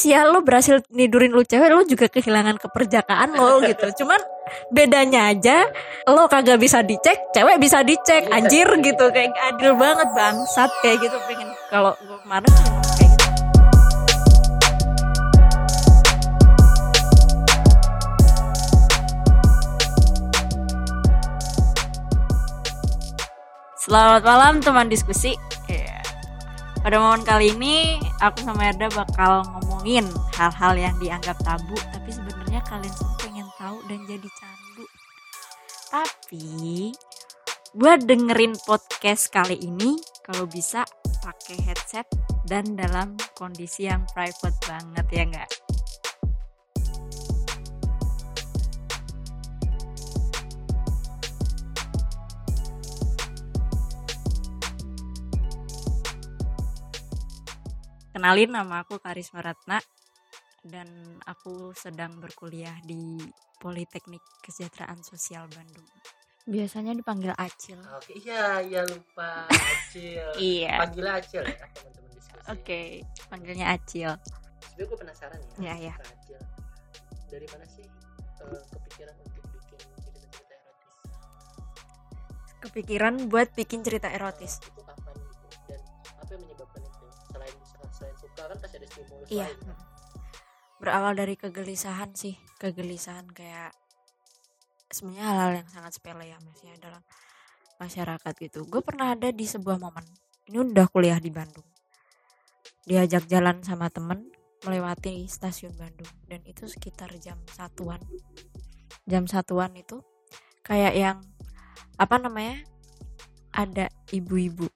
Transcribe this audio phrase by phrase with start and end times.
[0.00, 4.04] otomatis ya lo berhasil nidurin lu cewek lo juga kehilangan keperjakaan lo gitu.
[4.04, 4.20] Cuman
[4.72, 5.68] bedanya aja
[6.08, 8.32] lo kagak bisa dicek cewek bisa dicek.
[8.32, 11.16] Anjir gitu kayak adil banget bangsat kayak gitu.
[11.28, 13.28] Pengen kalau gue kemarin kayak gitu.
[23.80, 25.49] Selamat malam teman diskusi.
[26.80, 32.64] Pada momen kali ini aku sama Erda bakal ngomongin hal-hal yang dianggap tabu tapi sebenarnya
[32.64, 34.84] kalian semua pengen tahu dan jadi candu.
[35.92, 36.48] Tapi
[37.76, 40.88] buat dengerin podcast kali ini kalau bisa
[41.20, 42.08] pakai headset
[42.48, 45.69] dan dalam kondisi yang private banget ya enggak?
[58.10, 59.78] Kenalin nama aku Karisma Ratna
[60.66, 60.90] dan
[61.30, 63.22] aku sedang berkuliah di
[63.62, 65.86] Politeknik Kesejahteraan Sosial Bandung.
[66.42, 67.78] Biasanya dipanggil Acil.
[67.94, 70.26] Oke, iya, iya lupa Acil.
[70.42, 70.82] Iya.
[70.82, 72.50] Panggil Acil ya, teman-teman diskusi.
[72.50, 72.80] Oke,
[73.30, 74.10] panggilnya Acil.
[74.58, 75.52] Sebenarnya gue penasaran ya.
[75.62, 75.94] Iya, iya.
[75.94, 76.40] Acil.
[77.30, 77.86] Dari mana sih
[78.42, 80.98] eh, kepikiran untuk bikin cerita-cerita erotis?
[82.58, 84.58] Kepikiran buat bikin cerita erotis.
[84.66, 85.46] Itu kapan gitu?
[85.70, 85.80] Dan
[86.18, 86.69] apa yang menyebabkan
[88.48, 89.46] kan pasti ada stimulus Iya.
[89.50, 89.58] lain.
[89.66, 89.78] kan?
[90.80, 93.76] Berawal dari kegelisahan sih, kegelisahan kayak
[94.88, 97.02] sebenarnya hal-hal yang sangat sepele ya masih dalam
[97.76, 98.64] masyarakat gitu.
[98.64, 100.04] Gue pernah ada di sebuah momen.
[100.48, 101.64] Ini udah kuliah di Bandung.
[102.88, 104.32] Diajak jalan sama temen
[104.64, 108.00] melewati stasiun Bandung dan itu sekitar jam satuan.
[109.08, 110.00] Jam satuan itu
[110.64, 111.18] kayak yang
[111.96, 112.60] apa namanya?
[113.50, 114.68] Ada ibu-ibu.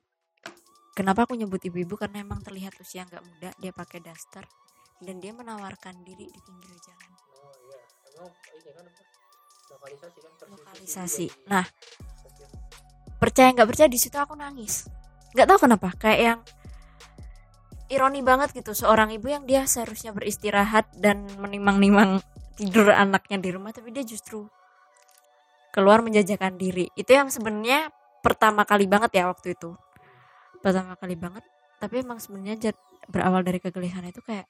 [0.95, 4.47] Kenapa aku nyebut ibu-ibu karena emang terlihat usia nggak muda, dia pakai daster
[5.03, 7.11] dan dia menawarkan diri di pinggir jalan.
[7.43, 7.83] Oh iya,
[8.15, 8.87] emang ini kan?
[9.75, 11.27] Lokalisasi kan Lokalisasi.
[11.27, 11.67] di Nah,
[13.19, 14.87] percaya nggak percaya di situ aku nangis.
[15.35, 16.41] Nggak tahu kenapa, kayak yang
[17.91, 22.23] ironi banget gitu seorang ibu yang dia seharusnya beristirahat dan menimang-nimang
[22.55, 24.47] tidur anaknya di rumah tapi dia justru
[25.75, 26.87] keluar menjajakan diri.
[26.95, 27.91] Itu yang sebenarnya
[28.23, 29.75] pertama kali banget ya waktu itu.
[30.65, 31.45] Pertama kali banget,
[31.77, 32.73] tapi emang sebenarnya
[33.13, 34.49] berawal dari kegelisahan itu kayak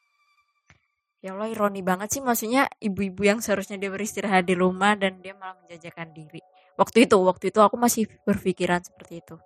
[1.18, 2.22] ya Allah ironi banget sih.
[2.22, 6.38] Maksudnya ibu-ibu yang seharusnya dia beristirahat di rumah dan dia malah menjajakan diri.
[6.78, 9.36] Waktu itu waktu itu aku masih berpikiran seperti itu.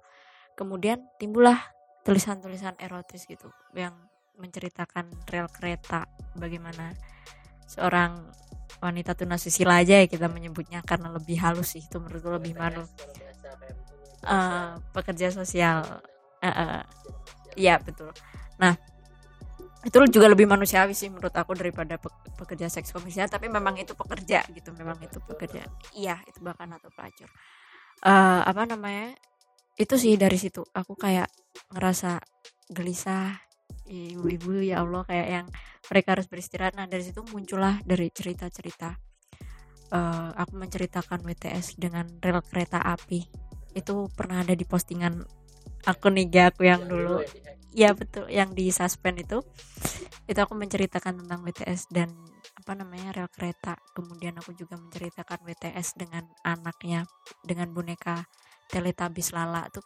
[0.52, 1.56] Kemudian timbullah
[2.04, 3.96] tulisan-tulisan erotis gitu yang
[4.36, 6.04] menceritakan rel kereta
[6.36, 6.92] bagaimana
[7.64, 8.28] seorang
[8.78, 12.84] wanita tunasusila aja ya kita menyebutnya karena lebih halus sih itu menurutku lebih ini,
[14.28, 16.02] Eh, pekerja sosial
[16.42, 16.86] Iya.
[17.58, 18.14] Iya betul.
[18.62, 18.74] Nah
[19.86, 23.26] itu juga lebih manusiawi sih menurut aku daripada pe- pekerja seks komersial.
[23.30, 25.66] Tapi memang itu pekerja gitu, memang itu pekerja.
[25.94, 27.30] Iya itu bahkan atau pelacur.
[28.06, 29.14] Eh apa namanya?
[29.78, 31.30] Itu sih dari situ aku kayak
[31.74, 32.18] ngerasa
[32.70, 33.38] gelisah.
[33.88, 35.46] Ibu-ibu ya Allah kayak yang
[35.88, 36.76] mereka harus beristirahat.
[36.76, 38.94] Nah dari situ muncullah dari cerita-cerita.
[39.88, 43.24] eh aku menceritakan WTS dengan rel kereta api.
[43.72, 45.24] Itu pernah ada di postingan
[45.86, 47.22] akun IG aku yang dulu.
[47.22, 47.46] ya, di-
[47.78, 49.38] Iya betul yang di suspend itu.
[50.26, 52.10] Itu aku menceritakan tentang WTS dan
[52.58, 53.76] apa namanya rel kereta.
[53.94, 57.04] Kemudian aku juga menceritakan WTS dengan anaknya
[57.44, 58.24] dengan boneka
[58.72, 59.84] Teletubbies Lala tuh.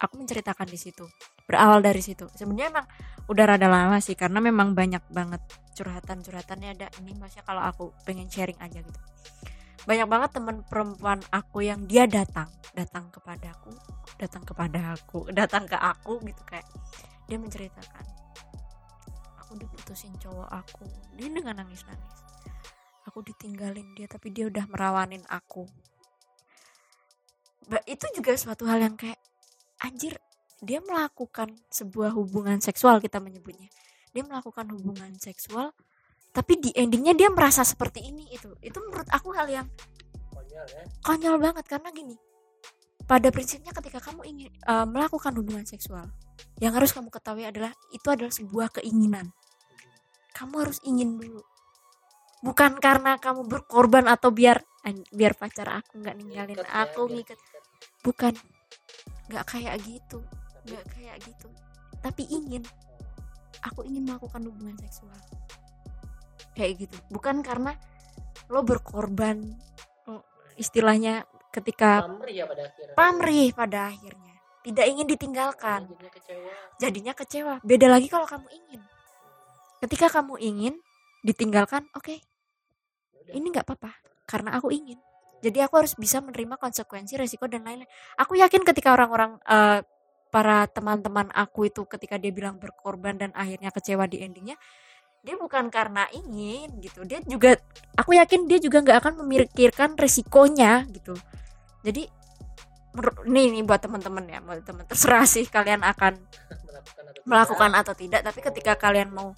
[0.00, 1.04] Aku menceritakan di situ
[1.44, 2.24] berawal dari situ.
[2.32, 2.86] Sebenarnya emang
[3.28, 5.42] udah rada lama sih karena memang banyak banget
[5.74, 6.86] curhatan curhatannya ada.
[7.02, 9.00] Ini maksudnya kalau aku pengen sharing aja gitu
[9.84, 13.72] banyak banget teman perempuan aku yang dia datang datang kepadaku
[14.16, 16.66] datang kepada aku datang ke aku gitu kayak
[17.28, 18.04] dia menceritakan
[19.40, 20.84] aku diputusin cowok aku.
[21.14, 22.24] Dia dengan nangis nangis
[23.04, 25.62] aku ditinggalin dia tapi dia udah merawanin aku.
[27.86, 29.22] Itu juga suatu hal yang kayak
[29.86, 30.18] anjir
[30.58, 33.70] dia melakukan sebuah hubungan seksual kita menyebutnya.
[34.10, 35.70] Dia melakukan hubungan seksual
[36.34, 38.50] tapi di endingnya dia merasa seperti ini itu.
[38.58, 39.66] Itu menurut aku hal yang
[40.34, 40.84] konyol ya.
[41.06, 41.64] konyol banget.
[41.70, 42.18] Karena gini
[43.06, 46.10] pada prinsipnya ketika kamu ingin eh, melakukan hubungan seksual
[46.58, 49.30] yang harus kamu ketahui adalah itu adalah sebuah keinginan.
[50.34, 51.46] Kamu harus ingin dulu.
[52.42, 57.38] Bukan karena kamu berkorban atau biar an- biar pacar aku nggak ninggalin ya, aku ngikat.
[58.02, 58.34] bukan.
[59.30, 60.18] Nggak kayak gitu.
[60.66, 61.48] Nggak kayak gitu.
[62.02, 62.66] Tapi ingin.
[63.64, 65.16] Aku ingin melakukan hubungan seksual
[66.52, 66.96] kayak gitu.
[67.08, 67.72] Bukan karena
[68.52, 69.40] lo berkorban
[70.10, 70.20] oh,
[70.60, 72.94] istilahnya ketika pamrih ya pada akhirnya.
[72.98, 74.34] pamrih pada akhirnya.
[74.64, 75.80] Tidak ingin ditinggalkan.
[75.84, 76.52] Jadinya kecewa.
[76.80, 77.54] jadinya kecewa.
[77.60, 78.80] Beda lagi kalau kamu ingin.
[79.84, 80.74] Ketika kamu ingin
[81.20, 82.16] ditinggalkan oke.
[82.16, 83.32] Ya udah.
[83.36, 83.92] ini nggak apa-apa
[84.24, 84.96] karena aku ingin.
[85.44, 87.88] Jadi aku harus bisa menerima konsekuensi resiko dan lain-lain.
[88.16, 89.84] Aku yakin ketika orang-orang eh,
[90.32, 94.58] para teman-teman aku itu ketika dia bilang berkorban dan akhirnya kecewa di endingnya
[95.24, 97.00] dia bukan karena ingin gitu.
[97.08, 97.56] Dia juga
[97.96, 101.16] aku yakin dia juga nggak akan memikirkan resikonya gitu.
[101.80, 102.04] Jadi
[102.92, 106.20] menurut nih nih buat teman-teman ya buat teman terserah sih kalian akan
[107.24, 108.20] melakukan atau tidak.
[108.20, 109.32] tapi ketika kalian mau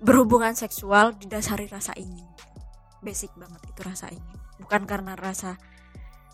[0.00, 2.24] berhubungan seksual didasari rasa ingin.
[3.04, 4.38] Basic banget itu rasa ingin.
[4.56, 5.60] Bukan karena rasa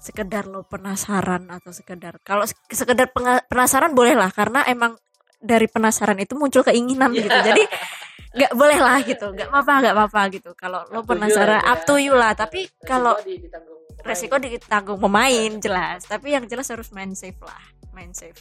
[0.00, 3.12] sekedar lo penasaran atau sekedar kalau se- sekedar
[3.50, 4.96] penasaran boleh lah karena emang
[5.40, 7.32] dari penasaran itu muncul keinginan gitu.
[7.32, 7.64] Jadi
[8.30, 9.26] nggak boleh lah gitu.
[9.32, 10.50] Nggak apa-apa nggak apa-apa gitu.
[10.54, 12.36] Kalau lo penasaran up to you lah.
[12.36, 16.06] Tapi Resiko kalau di- ditanggung resiko ditanggung pemain jelas.
[16.06, 17.60] Tapi yang jelas harus main safe lah
[17.90, 18.38] main safe.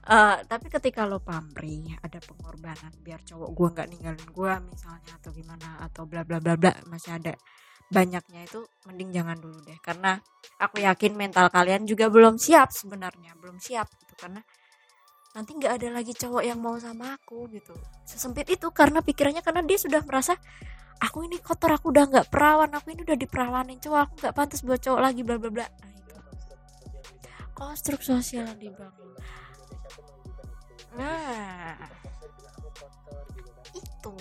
[0.00, 5.30] Eh, tapi ketika lo pamrih ada pengorbanan biar cowok gua nggak ninggalin gua misalnya atau
[5.30, 7.36] gimana atau bla bla bla bla masih ada
[7.92, 9.76] banyaknya itu mending jangan dulu deh.
[9.84, 10.16] Karena
[10.56, 14.14] aku yakin mental kalian juga belum siap sebenarnya belum siap gitu.
[14.16, 14.40] Karena
[15.30, 17.70] nanti nggak ada lagi cowok yang mau sama aku gitu.
[18.02, 20.34] Sesempit itu karena pikirannya karena dia sudah merasa
[20.98, 24.60] aku ini kotor aku udah nggak perawan aku ini udah diperawanin cowok aku nggak pantas
[24.66, 25.66] buat cowok lagi bla bla bla.
[25.70, 26.14] Nah itu.
[27.54, 29.10] Konstruk sosial yang dibangun
[30.98, 31.78] nah.
[33.70, 34.14] Itu.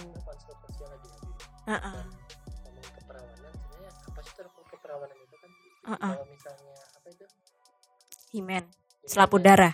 [4.69, 5.49] Keperawanan itu kan
[5.89, 6.13] Heeh.
[6.13, 7.25] kalau misalnya apa itu
[8.29, 8.63] himen.
[9.09, 9.73] Selaput darah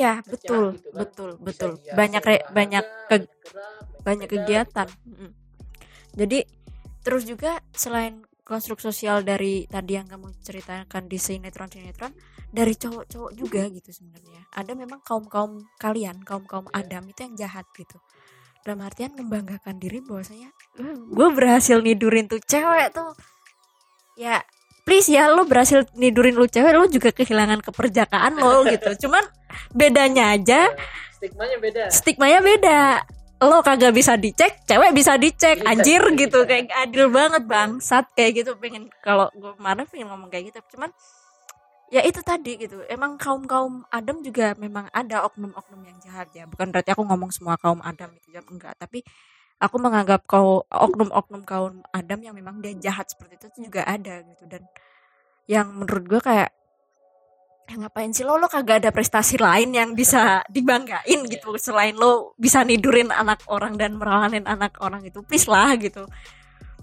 [0.00, 0.98] iya betul gitu kan.
[1.04, 3.16] betul Bisa betul dia banyak re- banyak ke
[4.00, 5.26] banyak kegiatan gitu.
[6.10, 6.38] Jadi
[7.00, 12.10] terus juga selain konstruk sosial dari tadi yang kamu ceritakan di sinetron sinetron
[12.50, 16.82] dari cowok-cowok juga gitu sebenarnya ada memang kaum kaum kalian kaum kaum Iya.
[16.82, 17.94] adam itu yang jahat gitu
[18.66, 20.50] dalam artian membanggakan diri bahwasanya
[21.06, 23.14] gue berhasil nidurin tuh cewek tuh
[24.18, 24.42] ya
[24.90, 29.06] please ya lo berhasil nidurin lu cewek lo juga kehilangan keperjakaan lo gitu.
[29.06, 29.22] Cuman
[29.70, 30.66] bedanya aja
[31.14, 31.82] stigmanya beda.
[31.94, 32.80] stigmanya beda.
[33.38, 35.62] Lo kagak bisa dicek cewek bisa dicek.
[35.62, 36.18] Bisa, anjir bisa.
[36.26, 38.10] gitu kayak adil banget bangsat.
[38.18, 40.58] Kayak gitu pengen kalau gue kemarin pengen ngomong kayak gitu.
[40.74, 40.90] Cuman
[41.94, 42.82] ya itu tadi gitu.
[42.90, 46.50] Emang kaum kaum adam juga memang ada oknum-oknum yang jahat ya.
[46.50, 48.74] Bukan berarti aku ngomong semua kaum adam itu ya enggak.
[48.74, 49.06] Tapi
[49.60, 54.24] aku menganggap kau oknum-oknum kaum adam yang memang dia jahat seperti itu tuh juga ada
[54.24, 54.48] gitu.
[54.48, 54.64] Dan
[55.44, 56.50] yang menurut gue kayak
[57.68, 58.40] ya ngapain sih lo?
[58.40, 63.76] Lo kagak ada prestasi lain yang bisa dibanggain gitu selain lo bisa nidurin anak orang
[63.76, 65.20] dan merawanin anak orang itu.
[65.20, 66.08] Please lah gitu.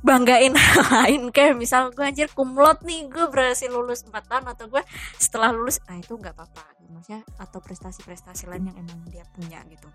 [0.06, 1.34] Banggain hal lain.
[1.34, 4.86] Kayak misal gue anjir kumlot nih gue berhasil lulus 4 tahun atau gue
[5.18, 6.78] setelah lulus nah itu nggak apa-apa.
[6.94, 9.90] Maksudnya atau prestasi-prestasi lain yang emang dia punya gitu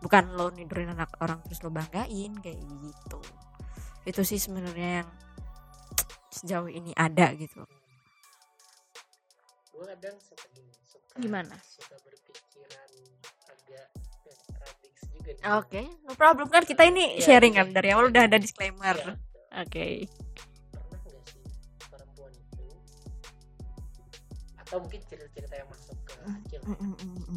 [0.00, 3.20] bukan lo nidurin anak orang terus lo banggain kayak gitu
[4.02, 5.10] itu sih sebenarnya yang
[6.30, 7.60] sejauh ini ada gitu
[9.70, 11.56] gue kadang suka gini suka Gimana?
[11.60, 12.90] suka berpikiran
[13.48, 13.86] agak
[14.56, 17.60] radix juga nih Oke, no problem kan kita ini Iya, sharing iya.
[17.60, 18.92] kan dari awal udah ada disclaimer.
[18.94, 19.16] Iya,
[19.58, 19.86] Oke.
[20.70, 21.44] pernah nggak sih
[21.88, 22.66] perempuan itu
[24.56, 27.36] atau mungkin cerita-cerita yang masuk ke akil Mm, mm, mm, mm.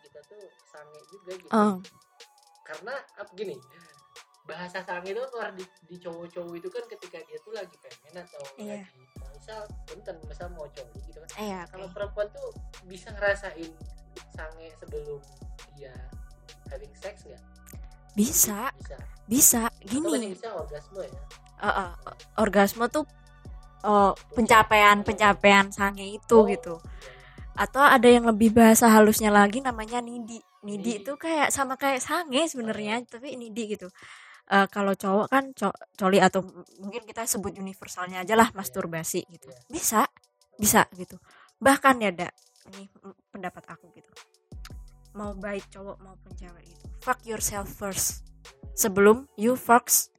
[0.00, 1.76] Kita tuh sange juga gitu Oh,
[2.62, 3.56] karena apa gini
[4.44, 8.42] bahasa sange itu keluar di, di cowok-cowok itu kan ketika dia tuh lagi pengen atau
[8.56, 8.84] Iya.
[8.84, 9.00] lagi
[9.34, 11.94] misal punten misal mau coli gitu kan iya kalau oke.
[11.96, 12.48] perempuan tuh
[12.84, 13.70] bisa ngerasain
[14.30, 15.20] sange sebelum
[15.72, 15.92] dia
[16.68, 17.40] having sex nggak
[18.14, 18.96] Bisa, bisa
[19.26, 19.62] bisa.
[19.80, 21.22] Gini, bisa orgasme ya
[21.58, 21.92] uh, uh,
[22.36, 23.04] orgasme tuh
[23.82, 26.76] uh, pencapaian pencapaian sange itu Oh, gitu.
[26.78, 27.12] iya.
[27.54, 30.42] Atau ada yang lebih bahasa halusnya lagi namanya nidi.
[30.66, 33.86] Nidi itu kayak sama kayak sange sebenarnya, tapi nidi gitu.
[34.44, 36.44] Eh, kalau cowok kan co- coli atau
[36.82, 39.48] mungkin kita sebut universalnya aja lah masturbasi gitu.
[39.48, 39.60] Iya.
[39.72, 40.00] Bisa,
[40.60, 41.16] bisa gitu.
[41.62, 42.28] Bahkan ya, Da,
[42.74, 42.90] ini
[43.32, 44.10] pendapat aku gitu.
[45.16, 46.84] Mau baik cowok maupun cewek gitu.
[47.00, 48.26] Fuck yourself first
[48.76, 50.10] sebelum you fucks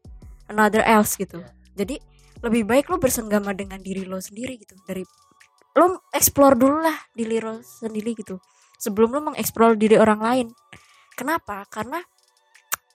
[0.48, 1.44] another else gitu.
[1.44, 1.52] Iya.
[1.86, 1.96] Jadi
[2.42, 5.06] lebih baik lo bersenggama dengan diri lo sendiri gitu dari
[5.76, 8.40] lo explore dulu lah diri lo sendiri gitu.
[8.80, 10.48] Sebelum lo mengeksplor diri orang lain.
[11.16, 11.64] Kenapa?
[11.68, 12.00] Karena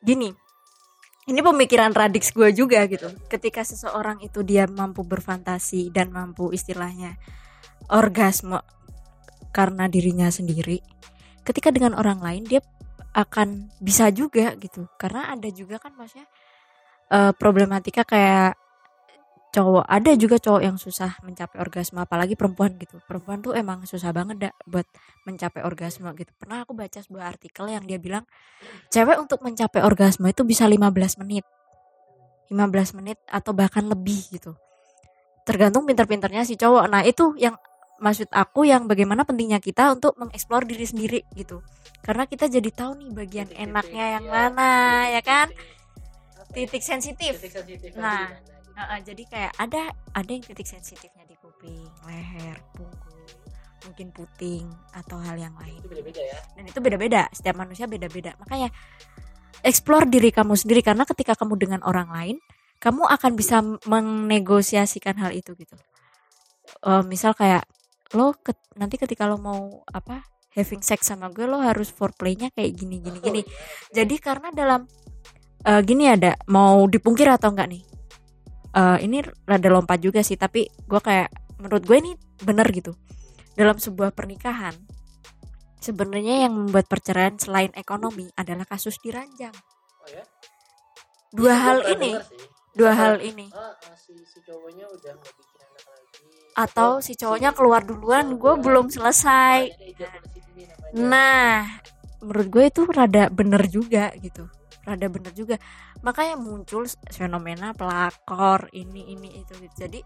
[0.01, 0.33] gini
[1.29, 3.07] ini pemikiran radix gue juga gitu.
[3.29, 7.21] Ketika seseorang itu dia mampu berfantasi dan mampu istilahnya
[7.93, 8.59] orgasme
[9.53, 10.79] karena dirinya sendiri
[11.43, 12.63] ketika dengan orang lain dia
[13.13, 14.89] akan bisa juga gitu.
[14.97, 16.27] Karena ada juga kan maksudnya
[17.13, 18.57] eh, problematika kayak
[19.51, 23.03] cowok ada juga cowok yang susah mencapai orgasme apalagi perempuan gitu.
[23.05, 24.87] Perempuan tuh emang susah banget dah buat
[25.27, 26.31] mencapai orgasme gitu.
[26.39, 28.25] Pernah aku baca sebuah artikel yang dia bilang
[28.95, 31.43] cewek untuk mencapai orgasme itu bisa 15 menit.
[32.51, 34.55] 15 menit atau bahkan lebih gitu.
[35.43, 36.87] Tergantung pinter-pinternya si cowok.
[36.87, 37.59] Nah itu yang
[38.01, 41.61] maksud aku yang bagaimana pentingnya kita untuk mengeksplor diri sendiri gitu.
[42.01, 44.71] Karena kita jadi tahu nih bagian Titik-titik, enaknya yang iya, mana
[45.11, 45.47] ya kan?
[45.51, 45.61] Titik-
[46.39, 46.55] ya?
[46.55, 47.33] titik sensitif.
[47.39, 48.33] Titik sensitif Nah,
[48.81, 48.89] gitu.
[48.89, 49.83] Heeh, jadi kayak ada
[50.17, 53.29] ada yang titik sensitifnya di kuping, leher, punggung,
[53.85, 54.65] mungkin puting
[54.97, 55.77] atau hal yang lain.
[55.77, 58.33] itu beda-beda ya Dan itu beda-beda, setiap manusia beda-beda.
[58.41, 58.69] Makanya
[59.61, 62.37] explore diri kamu sendiri karena ketika kamu dengan orang lain,
[62.81, 65.77] kamu akan bisa menegosiasikan hal itu gitu.
[66.81, 67.69] Eh, misal kayak
[68.17, 72.75] lo ket- nanti ketika lo mau apa having sex sama gue lo harus foreplaynya kayak
[72.75, 73.41] gini gini Oh, gini.
[73.45, 73.95] iya, oke.
[73.95, 74.81] Jadi karena dalam
[75.61, 77.83] eh, gini ada mau dipungkir atau enggak nih?
[78.71, 79.19] Eh, ini
[79.51, 81.27] rada lompat juga sih, tapi gue kayak
[81.59, 82.95] menurut gue ini bener gitu.
[83.59, 84.73] Dalam sebuah pernikahan,
[85.83, 89.53] sebenarnya yang membuat perceraian selain ekonomi adalah kasus diranjang.
[90.01, 90.23] oh ya
[91.31, 92.13] Dua Itu hal ini,
[92.75, 93.47] dua Misal, hal ini.
[93.55, 96.19] ah, ah, si si cowoknya udah nggak bikin anak lagi
[96.59, 99.71] Atau si cowoknya keluar duluan, gue belum selesai.
[99.71, 101.07] Namanya.
[101.07, 101.55] Nah,
[102.23, 104.47] menurut gue itu rada bener juga gitu.
[104.83, 105.57] Rada bener juga.
[106.01, 109.75] Makanya muncul fenomena pelakor ini ini itu gitu.
[109.87, 110.01] Jadi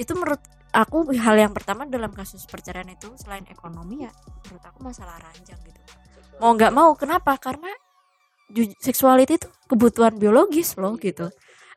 [0.00, 0.40] itu menurut
[0.72, 4.12] aku hal yang pertama dalam kasus perceraian itu selain ekonomi ya
[4.48, 5.80] menurut aku masalah ranjang gitu.
[6.40, 7.36] Mau nggak mau kenapa?
[7.36, 7.68] Karena
[8.80, 11.28] seksuality itu kebutuhan biologis loh gitu.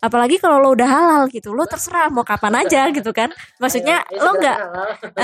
[0.03, 3.31] Apalagi kalau lo udah halal gitu, lo terserah mau kapan aja gitu kan.
[3.59, 4.57] Maksudnya Ayo, ayo lo nggak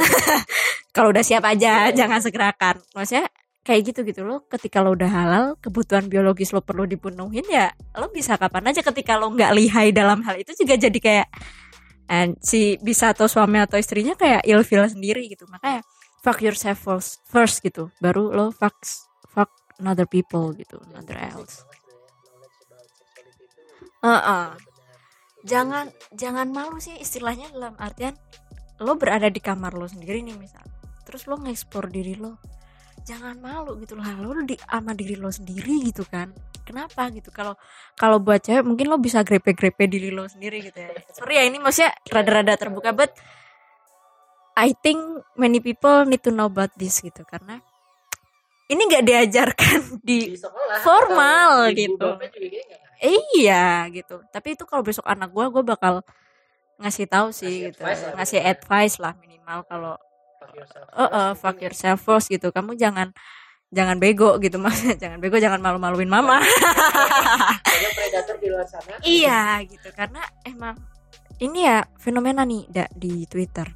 [0.96, 1.96] kalau udah siap aja Iya.
[1.96, 3.30] jangan segerakan maksudnya
[3.70, 8.10] kayak gitu gitu lo ketika lo udah halal kebutuhan biologis lo perlu dipenuhin ya lo
[8.10, 11.28] bisa kapan aja ketika lo nggak lihai dalam hal itu juga jadi kayak
[12.10, 15.46] and si bisa atau suami atau istrinya kayak ilfeel sendiri gitu.
[15.46, 15.86] Makanya
[16.26, 17.94] fuck yourself first, first gitu.
[18.02, 18.76] Baru lo fuck
[19.30, 21.64] fuck another people gitu another else.
[24.02, 24.18] Heeh.
[24.50, 24.68] benar-benar
[25.40, 28.12] jangan jangan malu sih istilahnya dalam artian
[28.84, 30.66] lo berada di kamar lo sendiri nih misal.
[31.08, 32.42] Terus lo ngeksplor diri lo
[33.10, 36.30] jangan malu gitu lah lo di sama diri lo sendiri gitu kan
[36.62, 37.58] kenapa gitu kalau
[37.98, 41.58] kalau buat cewek mungkin lo bisa grepe-grepe diri lo sendiri gitu ya sorry ya ini
[41.58, 43.10] maksudnya rada-rada terbuka but
[44.60, 45.00] I think
[45.40, 47.64] many people need to know about this gitu karena
[48.70, 52.20] ini nggak diajarkan di di sekolah formal gitu.
[53.00, 54.20] Iya gitu.
[54.30, 55.94] Tapi itu kalau besok anak gua gua bakal
[56.78, 57.82] ngasih tahu sih Ngasih gitu.
[57.82, 59.96] advice lah ngasih advice lah minimal kalau
[60.42, 61.64] eh, first fuck ya.
[61.68, 62.48] yourself first gitu.
[62.50, 63.12] Kamu jangan
[63.70, 66.42] jangan bego gitu maksudnya jangan bego jangan malu-maluin mama.
[67.70, 70.74] banyak predator di luar sana iya gitu karena emang
[71.38, 73.70] ini ya fenomena nih da, di Twitter.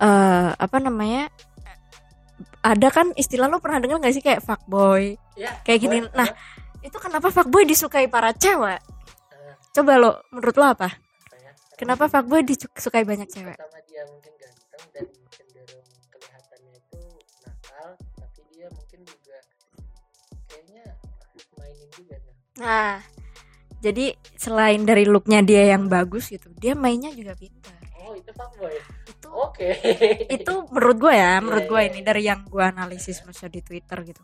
[0.00, 1.30] Eh apa namanya?
[2.64, 5.98] Ada kan istilah lo pernah dengar gak sih kayak fuckboy ya kayak gini.
[6.00, 6.88] boleh, Nah, boleh.
[6.88, 8.80] itu kenapa fuckboy disukai para cewek?
[8.80, 10.88] Eh, Coba lo menurut lo apa?
[10.88, 11.52] ya?
[11.76, 13.54] Kenapa fuckboy disukai banyak cewek?
[13.54, 14.32] pertama dia mungkin
[14.74, 17.02] ganteng dan cenderung kelihatannya itu
[17.46, 17.88] nakal
[18.18, 19.38] tapi dia mungkin juga
[20.50, 20.84] kayaknya
[21.58, 23.02] mainin juga nah Nah,
[23.82, 27.74] jadi selain dari looknya dia yang bagus gitu, dia mainnya juga pintar.
[28.04, 28.76] oh itu fuckboy
[29.10, 29.68] Itu oke
[30.38, 32.06] itu menurut gue ya, menurut Iya, gue iya, ini iya.
[32.06, 34.22] dari yang gue analisis maksudnya di Twitter gitu.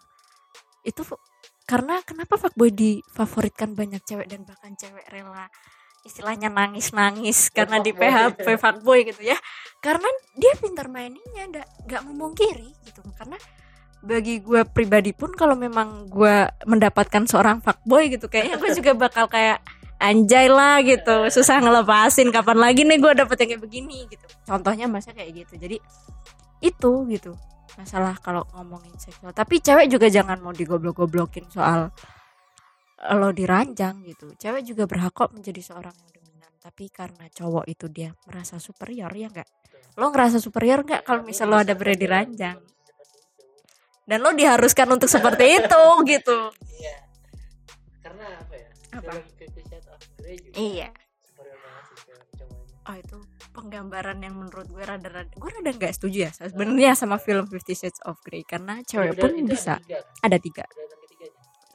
[0.87, 1.03] Itu
[1.67, 5.51] karena kenapa fuckboy difavoritkan banyak cewek dan bahkan cewek rela
[6.05, 7.93] istilahnya nangis-nangis karena di.
[7.93, 9.37] PHP fuckboy gitu ya.
[9.85, 13.01] Karena dia pintar maininnya, nggak nggak memungkiri gitu.
[13.17, 13.37] Karena
[14.01, 19.29] bagi gue pribadi pun kalau memang gue mendapatkan seorang fuckboy gitu kayaknya gue juga bakal
[19.29, 19.61] kayak
[20.01, 24.89] anjay lah gitu susah ngelepasin kapan lagi nih gue dapet yang kayak begini gitu contohnya
[24.89, 25.77] masa kayak gitu jadi
[26.65, 27.37] itu gitu
[27.77, 31.93] masalah kalau ngomongin seksual tapi cewek juga jangan mau digoblok-goblokin soal
[33.17, 34.37] lo diranjang gitu.
[34.37, 36.53] Cewek juga berhak kok menjadi seorang yang dominan.
[36.61, 39.49] Tapi karena cowok itu dia merasa superior ya enggak
[39.99, 42.59] lo ngerasa superior nggak kalau misal lo ada berada diranjang?
[44.07, 46.39] Dan lo diharuskan untuk seperti itu gitu.
[46.79, 46.97] Iya.
[48.03, 48.69] Karena apa ya?
[48.97, 49.13] Apa?
[50.55, 50.89] iya.
[52.91, 53.19] oh itu
[53.55, 58.03] penggambaran yang menurut gue rada-rada gue rada nggak setuju ya sebenarnya sama film Fifty Shades
[58.09, 58.43] of Grey.
[58.43, 59.75] Karena cewek Udah- pun itu ada bisa.
[59.85, 59.99] tiga.
[60.23, 60.65] Ada tiga.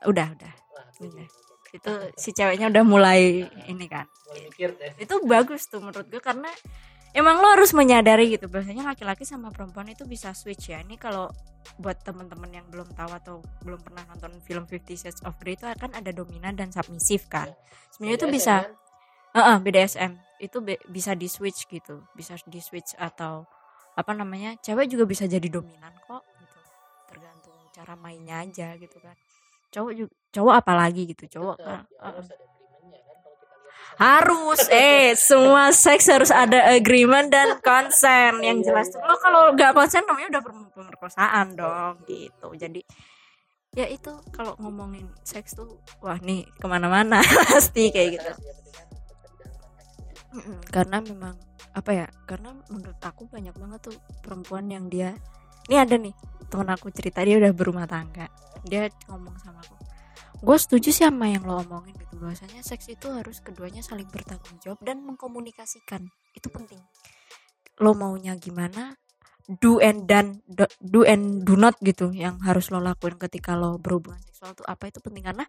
[0.05, 0.53] Udah udah
[1.01, 1.11] Udah.
[1.11, 4.07] udah itu si ceweknya udah mulai ini kan.
[4.31, 4.91] mulai mikir deh.
[4.95, 6.47] Itu bagus tuh menurut gue karena
[7.11, 8.47] emang lo harus menyadari gitu.
[8.47, 10.79] Bahwasanya laki-laki sama perempuan itu bisa switch ya.
[10.79, 11.27] Ini kalau
[11.81, 13.35] buat teman-teman yang belum tahu atau
[13.65, 17.51] belum pernah nonton film Fifty Shades of Grey itu akan ada dominan dan submisif kan?
[17.91, 18.73] Sebenarnya itu bisa kan?
[19.35, 22.07] Heeh, BDSM itu be- bisa di switch gitu.
[22.15, 23.43] Bisa di switch atau
[23.95, 26.59] apa namanya cewek juga bisa jadi dominan kok gitu.
[27.11, 29.15] Tergantung cara mainnya aja gitu kan
[29.75, 32.39] cowok juga cowok apalagi gitu cowok kan ya, harus kan
[33.95, 39.21] harus eh semua seks harus ada agreement dan konsen yang Iya, jelas iya, lo iya.
[39.23, 40.43] kalau nggak konsen namanya udah
[40.75, 42.47] pemerkosaan dong gitu.
[42.59, 42.83] Jadi
[43.71, 48.31] ya itu kalau ngomongin seks tuh wah nih ke mana-mana pasti kayak gitu.
[50.35, 51.35] ya, karena memang
[51.75, 55.15] apa ya karena menurut aku banyak banget tuh perempuan yang dia
[55.71, 56.15] ini ada nih
[56.47, 58.27] temen aku cerita dia udah berumah tangga
[58.65, 59.75] dia ngomong sama aku.
[60.43, 64.59] Gue setuju sih sama yang lo omongin gitu bahwasanya seks itu harus keduanya saling bertanggung
[64.59, 66.05] jawab dan mengkomunikasikan.
[66.35, 66.81] Itu penting.
[67.79, 68.93] Lo maunya gimana
[69.45, 73.77] do and dan do, do and do not gitu yang harus lo lakuin ketika lo
[73.79, 75.23] berhubungan seksual tuh apa itu penting.
[75.23, 75.45] Karena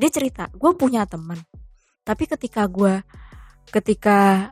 [0.00, 1.38] dia cerita gue punya teman.
[2.02, 3.04] Tapi ketika gue
[3.70, 4.50] ketika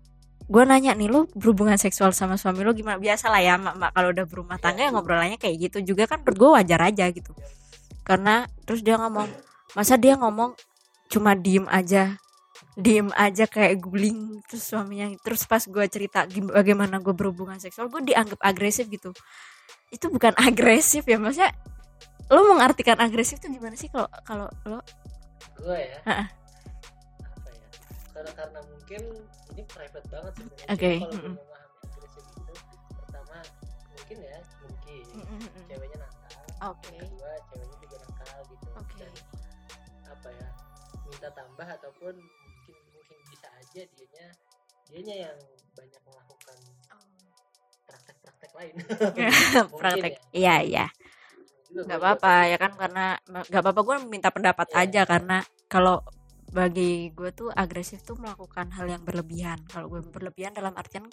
[0.48, 3.00] gue nanya nih lo berhubungan seksual sama suami lo gimana?
[3.00, 6.22] Biasa lah ya mak mak kalau udah berumah tangga ya ngobrolannya kayak gitu juga kan
[6.22, 7.32] menurut gue wajar aja gitu
[8.08, 9.28] karena terus dia ngomong
[9.76, 10.56] masa dia ngomong
[11.12, 12.16] cuma diem aja?
[12.72, 14.40] Diem aja kayak guling.
[14.48, 19.12] Terus suaminya terus pas gue cerita bagaimana gue berhubungan seksual gue dianggap agresif gitu.
[19.92, 21.52] Itu bukan agresif ya maksudnya
[22.32, 24.80] lo mengartikan agresif tuh gimana sih kalau kalau lo?
[25.60, 26.00] Gue ya?
[26.08, 26.24] Ha-ha.
[27.28, 27.66] apa ya?
[28.16, 29.02] Karena karena mungkin
[29.52, 30.64] ini private banget sebenarnya.
[30.64, 31.34] Cuma kalau mm-mm.
[31.36, 32.52] memahami agresif itu
[33.04, 33.36] pertama
[33.92, 35.04] mungkin ya mungkin
[35.68, 37.77] ceweknya nakal yang kedua ceweknya
[38.78, 38.94] Oke.
[38.98, 39.12] dan
[40.06, 40.48] apa ya
[41.04, 44.26] minta tambah ataupun mungkin mungkin bisa aja dianya
[44.86, 45.38] dianya yang
[45.72, 46.56] banyak melakukan
[47.84, 50.20] praktek-praktek lain Mungkin praktek ya.
[50.32, 50.86] iya iya
[51.68, 54.80] nggak apa-apa ya kan karena nggak apa-apa gue minta pendapat Iya.
[54.88, 56.00] aja karena kalau
[56.48, 61.04] bagi gue tuh agresif tuh melakukan hal yang berlebihan kalau gue berlebihan dalam artian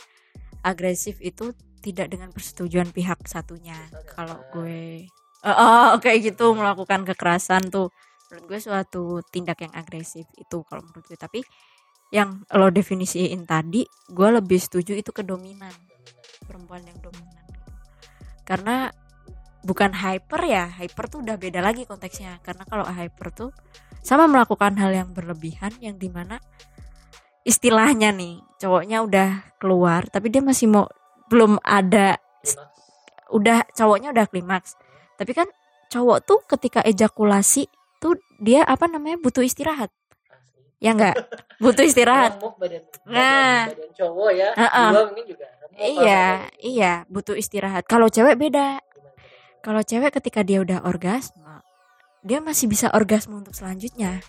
[0.63, 1.51] agresif itu
[1.84, 3.75] tidak dengan persetujuan pihak satunya
[4.07, 5.12] kalau gue
[5.45, 7.93] oh, kayak gitu melakukan kekerasan tuh.
[8.29, 11.19] Menurut gue suatu tindak yang agresif itu kalau menurut gue.
[11.19, 11.39] Tapi
[12.10, 15.69] yang lo definisiin tadi gue lebih setuju itu kedominan.
[15.69, 15.93] Dominan.
[16.45, 17.71] perempuan yang dominan gitu.
[18.45, 18.93] karena
[19.65, 22.38] bukan hyper ya hyper tuh udah beda lagi konteksnya.
[22.45, 23.49] Karena kalau hyper tuh
[24.05, 26.38] sama melakukan hal yang berlebihan yang di mana
[27.41, 30.86] istilahnya nih cowoknya udah keluar tapi dia masih mau
[31.29, 32.17] belum ada
[33.34, 34.77] udah cowoknya udah klimaks
[35.15, 35.47] tapi kan
[35.88, 39.89] cowok tuh ketika ejakulasi tuh dia apa namanya butuh istirahat
[40.28, 41.15] asli ya enggak
[41.63, 43.69] butuh istirahat remuk badan Nah.
[43.69, 44.89] badan, badan cowok ya Heeh.
[44.91, 49.10] gua mungkin juga iya kayak iya butuh istirahat kalau cewek beda gitu.
[49.60, 51.65] Kalau cewek ketika dia udah orgasme,
[52.21, 54.21] dia masih bisa orgasme untuk selanjutnya.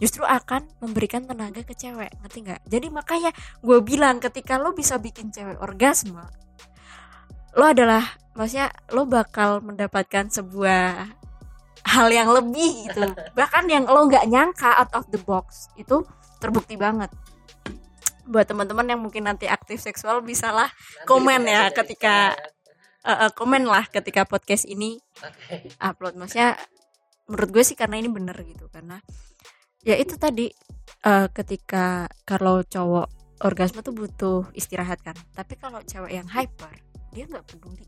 [0.00, 2.60] Justru akan memberikan tenaga ke cewek, ngerti nggak?
[2.64, 6.24] Jadi makanya gue bilang ketika lo bisa bikin cewek orgasme,
[7.58, 8.06] lo adalah,
[8.38, 11.10] maksudnya lo bakal mendapatkan sebuah
[11.82, 13.02] hal yang lebih gitu.
[13.38, 16.06] Bahkan yang lo nggak nyangka out of the box itu
[16.38, 17.10] terbukti banget.
[18.30, 22.36] Buat teman-teman yang mungkin nanti aktif seksual bisalah Nanti Komen ya ketika-
[23.08, 25.72] eh, eh, komen lah ketika podcast ini Oke.
[25.80, 26.60] upload maksudnya
[27.24, 29.00] menurut gue sih karena ini bener gitu karena
[29.80, 30.52] ya itu tadi
[31.06, 33.08] eh, ketika kalau cowok
[33.46, 36.74] orgasme tuh butuh istirahat kan tapi kalau cewek yang hyper
[37.18, 37.82] dia nggak peduli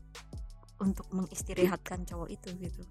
[0.83, 2.83] untuk mengistirahatkan cowok itu gitu.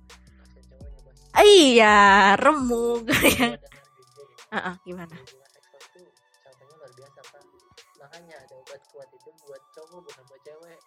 [1.37, 3.05] Iya remuk.
[3.20, 3.61] Ya
[4.50, 5.14] Ah, ah, gimana?
[8.00, 10.79] Makanya ada obat kuat itu buat cowok bukan buat cewek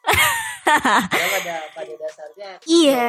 [1.07, 3.07] pada pada dasarnya Iya.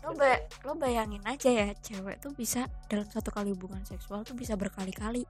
[0.00, 4.32] lo, ba- lo bayangin aja ya cewek tuh bisa dalam satu kali hubungan seksual tuh
[4.32, 5.26] bisa berkali-kali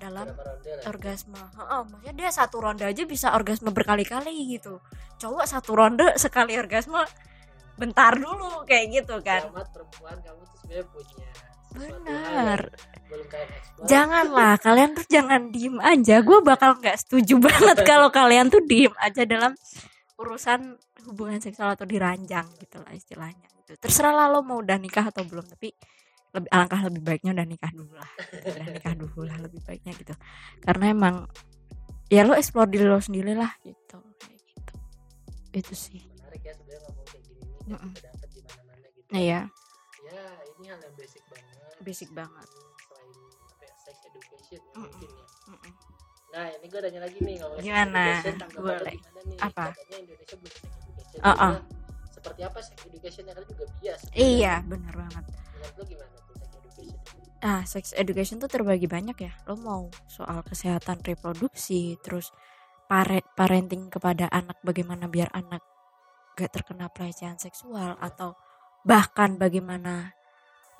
[0.00, 0.32] dalam
[0.88, 1.36] orgasme.
[1.36, 4.80] Heeh, maksudnya dia satu ronde aja bisa orgasme berkali-kali gitu.
[5.20, 7.04] Cowok satu ronde sekali orgasme
[7.76, 9.44] bentar dulu kayak gitu kan.
[9.44, 11.28] Selamat perempuan kamu tuh sebenarnya punya
[11.70, 12.60] sesuatu hal benar.
[13.86, 16.16] janganlah kalian tuh jangan diem aja.
[16.24, 19.52] Gue bakal nggak setuju banget kalau kalian tuh diem aja dalam
[20.16, 23.48] urusan hubungan seksual atau diranjang gitu lah istilahnya.
[23.64, 23.78] Gitu.
[23.78, 25.70] terserah lah lo mau udah nikah atau belum tapi
[26.30, 30.14] lebih alangkah lebih baiknya udah nikah dulu lah udah nikah dulu lah lebih baiknya gitu
[30.60, 31.14] karena emang
[32.06, 34.74] ya lo explore diri lo sendiri lah gitu kayak gitu
[35.52, 37.90] itu sih menarik ya sebenarnya ngomong kayak gini nih dan Mm-mm.
[37.94, 39.40] terdapat di mana-mana gitu nah ya
[40.54, 43.10] ini hal yang basic banget basic banget Hmm, selain
[43.50, 44.86] apa ya, sex education ya Mm-mm.
[44.86, 45.72] mungkin ya Mm-mm.
[46.30, 48.02] nah ini gue tanya lagi nih ngomong Gimana?
[48.54, 48.94] Boleh.
[48.94, 49.64] gimana nih Apa?
[49.70, 51.54] katanya Indonesia belum sex education Uh-uh.
[51.58, 51.79] Kira-kira
[52.20, 54.00] seperti apa sex education yang juga bias.
[54.12, 55.24] Iya benar banget.
[55.56, 56.98] Menurut lo gimana tuh sex education?
[57.40, 59.32] Ah sex education tuh terbagi banyak ya.
[59.48, 62.28] Lo mau soal kesehatan reproduksi terus
[62.84, 65.64] pare parenting kepada anak bagaimana biar anak
[66.36, 68.36] gak terkena pelecehan seksual atau
[68.84, 70.12] bahkan bagaimana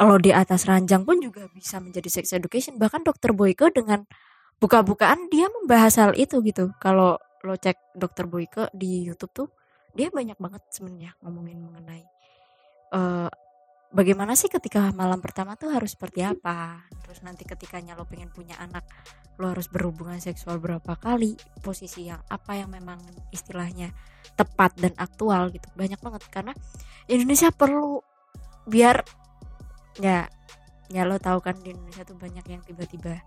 [0.00, 2.76] lo di atas ranjang pun juga bisa menjadi sex education.
[2.76, 4.04] Bahkan dokter Boyke dengan
[4.60, 6.76] buka-bukaan dia membahas hal itu gitu.
[6.76, 9.48] Kalau lo cek dokter Boyke di YouTube tuh
[9.94, 12.04] dia banyak banget sebenarnya ngomongin mengenai
[12.94, 13.30] uh,
[13.90, 16.86] bagaimana sih ketika malam pertama tuh harus seperti apa?
[17.06, 18.86] Terus nanti ketikanya lo pengen punya anak
[19.40, 21.34] lo harus berhubungan seksual berapa kali?
[21.64, 23.00] Posisi yang apa yang memang
[23.34, 23.90] istilahnya
[24.38, 25.66] tepat dan aktual gitu.
[25.74, 26.52] Banyak banget karena
[27.10, 28.02] Indonesia perlu
[28.68, 29.02] biar
[29.98, 30.30] ya
[30.90, 33.22] ya lo tahu kan di Indonesia tuh banyak yang tiba-tiba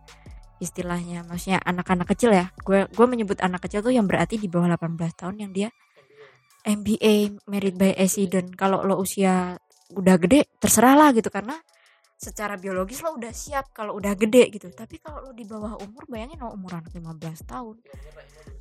[0.64, 2.54] istilahnya maksudnya anak-anak kecil ya.
[2.64, 5.70] Gue gue menyebut anak kecil tuh yang berarti di bawah 18 tahun yang dia
[6.64, 8.56] MBA married by accident.
[8.56, 9.60] Kalau lo usia
[9.94, 11.60] udah gede terserah lah gitu karena
[12.24, 14.72] secara biologis lo udah siap kalau udah gede gitu.
[14.72, 17.76] Tapi kalau lo di bawah umur bayangin lo umur anak 15 tahun.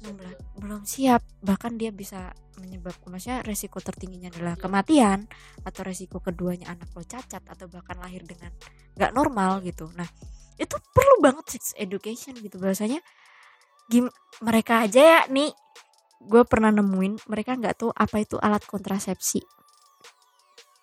[0.03, 1.23] 16 belum siap.
[1.47, 5.31] Bahkan dia bisa menyebabkan maksudnya resiko tertingginya adalah kematian
[5.63, 8.51] atau resiko keduanya anak lo cacat atau bahkan lahir dengan
[8.99, 9.89] nggak normal gitu.
[9.95, 10.11] Nah
[10.59, 12.59] itu perlu banget sex education gitu.
[12.59, 12.99] Bahasanya
[13.87, 14.11] gim
[14.43, 15.55] mereka aja ya nih
[16.27, 19.43] gue pernah nemuin mereka nggak tahu apa itu alat kontrasepsi.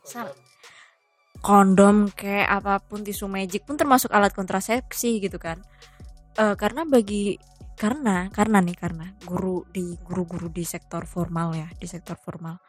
[0.04, 0.32] Sal
[1.40, 5.64] kondom kayak apa pun tisu magic pun termasuk alat kontrasepsi gitu kan.
[6.36, 7.40] Uh, karena bagi
[7.80, 12.60] karena karena nih karena guru di guru-guru di sektor formal ya di sektor formal.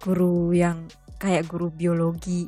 [0.00, 0.86] Guru yang
[1.18, 2.46] kayak guru biologi.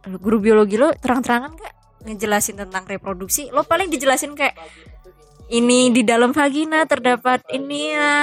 [0.00, 1.74] Guru biologi lo terang-terangan gak
[2.08, 3.48] ngejelasin tentang reproduksi?
[3.52, 4.56] Lo paling dijelasin kayak
[5.50, 8.14] ini di dalam vagina terdapat ini ya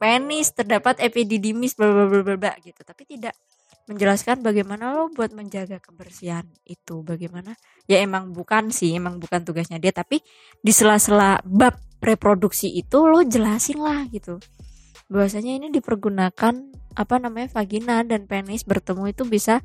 [0.00, 2.80] penis terdapat epididymis bla bla gitu.
[2.80, 3.36] Tapi tidak
[3.84, 7.04] menjelaskan bagaimana lo buat menjaga kebersihan itu.
[7.04, 7.58] Bagaimana?
[7.84, 9.92] Ya emang bukan sih emang bukan tugasnya dia.
[9.92, 10.24] Tapi
[10.64, 14.40] di sela-sela bab reproduksi itu lo jelasin lah gitu.
[15.12, 16.54] Bahwasanya ini dipergunakan
[16.96, 19.60] apa namanya vagina dan penis bertemu itu bisa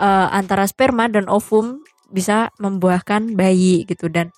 [0.00, 4.08] uh, antara sperma dan ovum bisa membuahkan bayi gitu.
[4.08, 4.32] Dan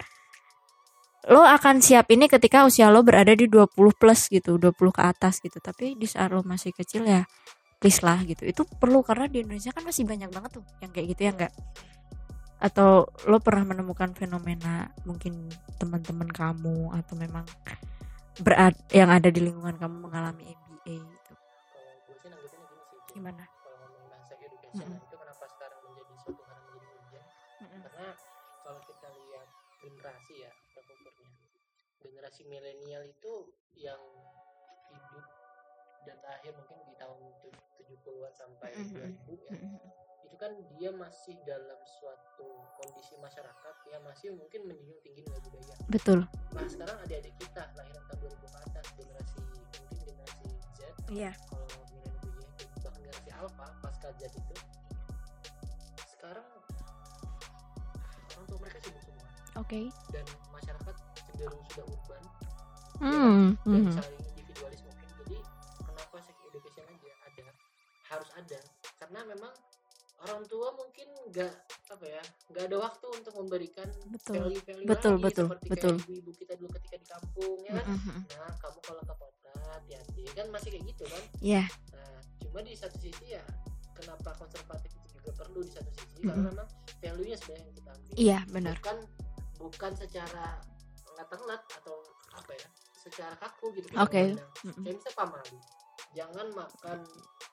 [1.28, 3.68] lo akan siap ini ketika usia lo berada di 20
[4.00, 5.60] plus gitu 20 ke atas gitu.
[5.60, 7.28] Tapi di saat lo masih kecil ya
[7.78, 8.48] please lah gitu.
[8.48, 11.54] Itu perlu karena di Indonesia kan masih banyak banget tuh yang kayak gitu ya enggak
[12.58, 15.46] atau lo pernah menemukan fenomena mungkin
[15.78, 17.46] teman-teman kamu atau memang
[18.42, 21.32] berat yang ada di lingkungan kamu mengalami MBA gitu?
[22.18, 22.34] Sih
[23.14, 23.46] gimana
[24.74, 24.98] mm -hmm.
[24.98, 27.80] itu kenapa sekarang menjadi suatu hal yang menjadi ujian mm -hmm.
[27.86, 28.08] karena
[28.66, 29.46] kalau kita lihat
[29.78, 30.50] generasi ya
[32.08, 34.00] generasi milenial itu yang
[34.88, 35.26] hidup
[36.08, 37.20] dan lahir mungkin di tahun
[37.76, 39.12] 70-an sampai mm -hmm.
[39.28, 39.52] 2000 ya.
[40.24, 45.74] Itu kan dia masih dalam suatu kondisi masyarakat yang masih mungkin menjunjung tinggi nilai budaya.
[45.92, 46.18] Betul.
[46.56, 50.80] Nah sekarang adik-adik kita lahiran tahun 2000 ke atas generasi mungkin generasi Z
[51.12, 51.32] iya.
[51.48, 54.56] kalau milenial itu bahkan generasi Alpha pasca Z itu
[56.16, 56.46] sekarang
[58.36, 59.26] orang tua mereka sibuk semua.
[59.58, 59.64] Oke.
[59.64, 59.84] Okay.
[60.12, 60.94] dan masyarakat
[61.38, 62.22] cenderung sudah urban
[62.98, 63.46] hmm.
[63.62, 63.94] ya, dan hmm.
[63.94, 65.38] saling individualis mungkin jadi
[65.86, 67.44] kenapa sex education aja ada
[68.10, 68.60] harus ada
[68.98, 69.52] karena memang
[70.18, 71.54] orang tua mungkin nggak
[71.94, 73.86] apa ya nggak ada waktu untuk memberikan
[74.26, 77.86] value value betul lagi, betul seperti betul ibu-ibu kita dulu ketika di kampung ya kan
[77.86, 78.20] mm -hmm.
[78.34, 81.66] nah kamu kalau ke kota hati-hati kan masih kayak gitu kan iya yeah.
[81.94, 83.44] nah cuma di satu sisi ya
[83.94, 86.28] kenapa konservatif itu juga perlu di satu sisi mm -hmm.
[86.34, 88.98] karena memang value nya sebenarnya yang kita ambil iya benar bukan
[89.58, 90.46] bukan secara
[91.26, 91.96] ngat atau
[92.36, 94.06] apa ya secara kaku gitu oke.
[94.06, 94.26] okay.
[94.34, 94.82] -hmm.
[94.84, 95.58] kayak misalnya pamali
[96.16, 96.98] jangan makan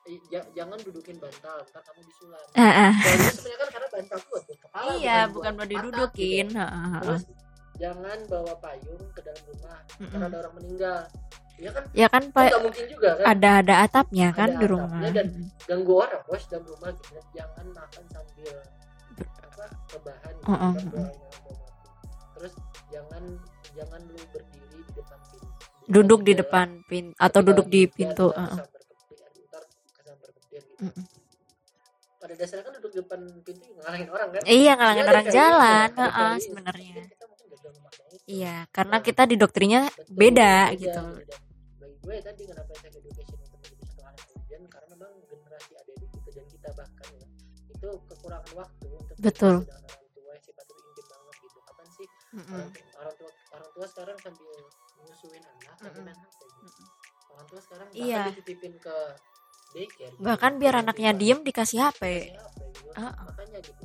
[0.08, 0.18] eh,
[0.54, 2.44] jangan dudukin bantal ntar kamu disulam.
[2.56, 2.92] Uh, uh.
[3.34, 6.46] sebenarnya kan karena bantal buat kepala iya bukan buat didudukin.
[6.54, 6.66] gitu.
[7.04, 7.24] terus
[7.76, 11.00] jangan bawa payung ke dalam rumah mm karena ada orang meninggal.
[11.56, 11.84] Ya kan?
[11.96, 12.52] Ya kan pak?
[12.60, 13.24] mungkin juga kan?
[13.32, 15.00] Ada ada atapnya kan ada di rumah.
[15.08, 15.28] dan
[15.64, 18.54] ganggu orang bos dalam rumah gitu jangan makan sambil
[19.40, 20.74] apa rebahan gitu, uh -uh.
[20.76, 21.08] kan,
[22.36, 22.54] terus
[22.92, 23.22] jangan
[23.76, 25.46] jangan lu berdiri di depan pintu.
[25.86, 28.58] Duduk di depan pintu atau duduk di pintu uh.
[30.76, 31.04] Mm -mm.
[32.20, 34.42] pada dasarnya kan duduk di depan pintu ngalangin orang kan?
[34.44, 36.94] Iya ngalangin ya, orang jalan uh -uh, sebenarnya.
[38.26, 40.80] Iya karena kita di doktrinya Betul, beda, beda.
[40.80, 41.02] Gitu
[41.76, 45.72] bagi gue tadi kenapa sex education itu menjadi satu hal yang ujian karena memang generasi
[45.78, 47.26] ada di kita dan kita bahkan ya
[47.70, 49.56] itu kekurangan waktu untuk betul.
[49.62, 50.74] orang tua yang sifatnya
[51.06, 51.58] banget gitu.
[51.62, 52.50] Kapan sih mm -mm.
[52.50, 54.52] Orang, orang tua orang tua sekarang sambil
[55.00, 56.82] nyusuin anak sambil main HP gitu.
[57.32, 58.22] orang tua sekarang bahkan Iya.
[58.30, 58.96] dititipin ke
[59.74, 60.22] daycare gitu.
[60.22, 62.88] bahkan biar anaknya diem dikasih HP dikasih HP gitu.
[62.96, 63.14] Uh-uh.
[63.26, 63.84] makanya gitu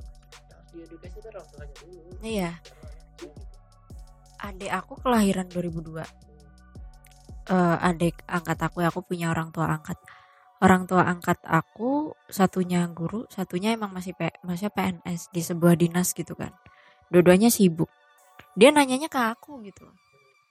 [0.72, 2.52] diedukasi itu orang tuanya dulu iya
[3.20, 3.28] gitu
[4.42, 6.04] adik aku kelahiran 2002
[7.52, 10.00] Eh, adik angkat aku ya aku punya orang tua angkat
[10.64, 16.16] orang tua angkat aku satunya guru satunya emang masih P, masih PNS di sebuah dinas
[16.16, 16.56] gitu kan
[17.12, 17.92] dua-duanya sibuk
[18.58, 19.88] dia nanyanya ke aku gitu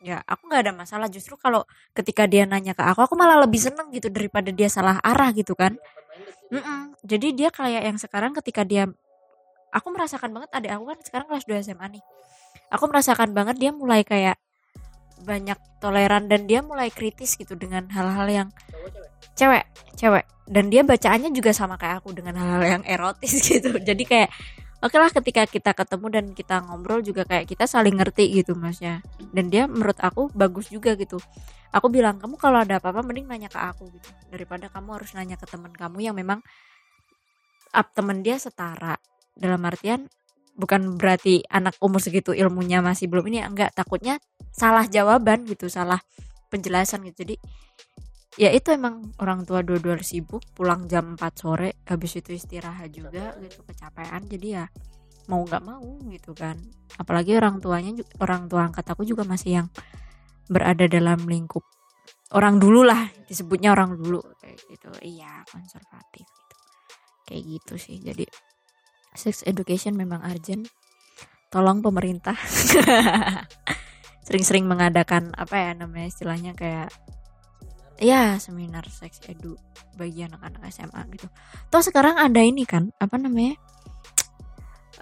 [0.00, 3.60] ya aku nggak ada masalah justru kalau ketika dia nanya ke aku aku malah lebih
[3.60, 6.00] seneng gitu daripada dia salah arah gitu kan gitu
[6.50, 6.98] Mm-mm.
[7.06, 8.90] Jadi dia kayak yang sekarang ketika dia
[9.70, 12.04] aku merasakan banget adik aku kan sekarang kelas 2 SMA nih.
[12.74, 14.34] Aku merasakan banget dia mulai kayak
[15.22, 18.48] banyak toleran dan dia mulai kritis gitu dengan hal-hal yang
[19.38, 19.62] cewek,
[19.94, 20.26] cewek.
[20.50, 23.78] Dan dia bacaannya juga sama kayak aku dengan hal-hal yang erotis gitu.
[23.78, 24.30] Jadi kayak
[24.80, 29.04] oke lah ketika kita ketemu dan kita ngobrol juga kayak kita saling ngerti gitu masnya.
[29.30, 31.20] Dan dia menurut aku bagus juga gitu.
[31.70, 35.38] Aku bilang kamu kalau ada apa-apa mending nanya ke aku gitu daripada kamu harus nanya
[35.38, 36.42] ke teman kamu yang memang
[37.70, 38.98] up temen dia setara
[39.38, 40.10] dalam artian
[40.58, 44.18] bukan berarti anak umur segitu ilmunya masih belum ini enggak takutnya
[44.50, 46.02] salah jawaban gitu salah
[46.50, 47.36] penjelasan gitu jadi
[48.38, 53.34] ya itu emang orang tua dua-dua sibuk pulang jam 4 sore habis itu istirahat juga
[53.42, 54.22] gitu kecapean.
[54.30, 54.70] Jadi ya
[55.26, 56.58] mau nggak mau gitu kan.
[56.98, 59.68] Apalagi orang tuanya orang tua angkat aku juga masih yang
[60.50, 61.62] berada dalam lingkup
[62.34, 64.90] orang dulu lah disebutnya orang dulu kayak gitu.
[65.02, 66.56] Iya konservatif gitu.
[67.26, 67.96] Kayak gitu sih.
[67.98, 68.24] Jadi
[69.14, 70.70] sex education memang urgent.
[71.50, 72.38] Tolong pemerintah.
[74.26, 76.94] Sering-sering mengadakan apa ya namanya istilahnya kayak
[78.00, 79.54] ya seminar sex edu
[79.94, 81.28] bagi anak-anak SMA gitu
[81.68, 83.54] toh sekarang ada ini kan apa namanya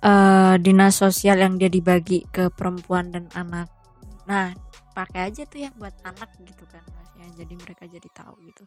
[0.03, 3.71] eh dinas sosial yang dia dibagi ke perempuan dan anak
[4.27, 4.53] nah
[4.99, 8.63] pakai aja tuh yang buat anak gitu kan maksudnya jadi mereka jadi tahu gitu.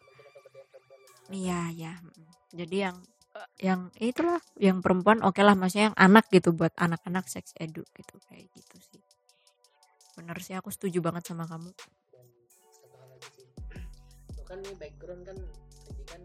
[1.28, 1.92] Iya ya.
[2.52, 2.96] Jadi yang
[3.60, 8.14] yang itulah yang perempuan oke lah maksudnya yang anak gitu buat anak-anak seks edu gitu
[8.28, 9.00] kayak gitu sih.
[10.16, 11.72] Bener sih aku setuju banget sama kamu.
[14.52, 15.36] Kan nih background kan
[15.82, 16.20] pendidikan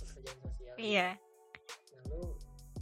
[0.00, 1.08] pekerjaan sosial Iya.
[1.92, 2.20] nah lu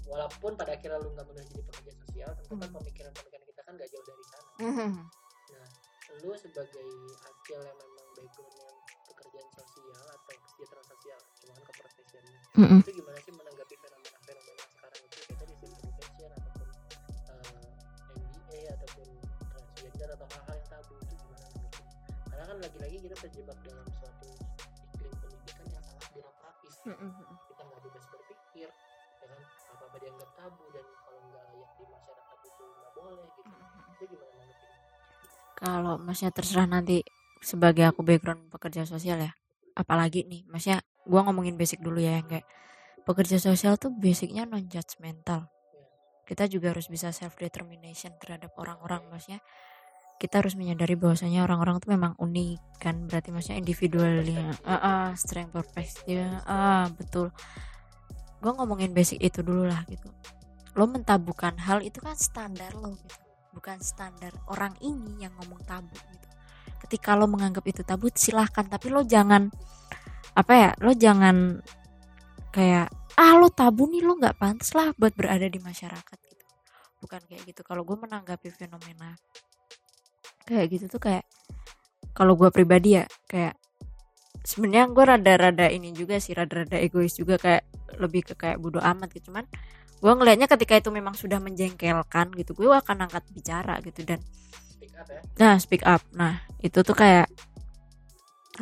[0.07, 2.77] walaupun pada akhirnya lu nggak memilih jadi pekerja sosial tentu kan Hmm.
[2.79, 5.69] pemikiran-pemikiran kita kan gak jauh dari sana nah
[6.17, 6.89] lu sebagai
[7.27, 8.71] akil yang memang backgroundnya
[9.05, 12.21] pekerjaan sosial atau kesejahteraan sosial cuma kan ke profesinya
[12.57, 12.79] Mm-mm.
[12.81, 16.69] itu gimana sih menanggapi fenomena-fenomena sekarang itu tadi sex education ataupun
[17.27, 17.69] eh,
[18.15, 19.09] MBA ataupun
[19.45, 21.15] transgender atau hal-hal yang tabu itu?
[22.37, 24.29] Karena kan lagi-lagi kita terjebak dalam suatu
[24.93, 26.75] iklim pendidikan yang sangat birokratis.
[27.49, 29.41] Kita nggak bebas berpikir ya kan?
[29.73, 33.51] Apa apa dianggap tabu dan kalau nggak layak di masyarakat itu nggak boleh gitu.
[33.97, 34.71] Itu gimana nanggepin
[35.57, 36.97] Kalau masnya terserah nanti
[37.41, 39.33] sebagai aku background pekerja sosial ya.
[39.73, 42.45] Apalagi nih, masnya gua ngomongin basic dulu ya yang kayak
[43.09, 45.49] pekerja sosial tuh basicnya non judgmental.
[46.29, 49.41] Kita juga harus bisa self determination terhadap orang-orang maksudnya
[50.17, 53.05] kita harus menyadari bahwasanya orang-orang tuh memang unik kan?
[53.05, 54.57] Berarti maksudnya individualnya.
[54.65, 57.29] Ah ah, strength perspective ah betul.
[58.41, 60.09] Gue ngomongin basic itu dulu lah gitu.
[60.77, 63.21] Lo mentabukan hal itu kan standar lo gitu.
[63.53, 66.29] Bukan standar orang ini yang ngomong tabu gitu.
[66.89, 68.65] Ketika lo menganggap itu tabu silahkan.
[68.65, 69.53] Tapi lo jangan
[70.37, 71.61] apa ya lo jangan
[72.53, 76.45] kayak ah lo tabu nih lo nggak pantas lah buat berada di masyarakat gitu.
[77.05, 77.61] Bukan kayak gitu.
[77.61, 79.13] Kalau gue menanggapi fenomena
[80.47, 81.25] kayak gitu tuh kayak
[82.17, 83.59] kalau gue pribadi ya kayak
[84.47, 87.67] sebenarnya gue rada-rada ini juga sih rada-rada egois juga kayak
[87.99, 89.35] lebih ke kayak bodoh amat gitu.
[89.35, 89.45] Cuman
[89.97, 94.23] gue ngelihatnya ketika itu memang sudah menjengkelkan gitu gue akan angkat bicara gitu dan
[94.71, 95.21] speak up ya.
[95.43, 96.03] Nah speak up.
[96.15, 97.27] Nah itu tuh kayak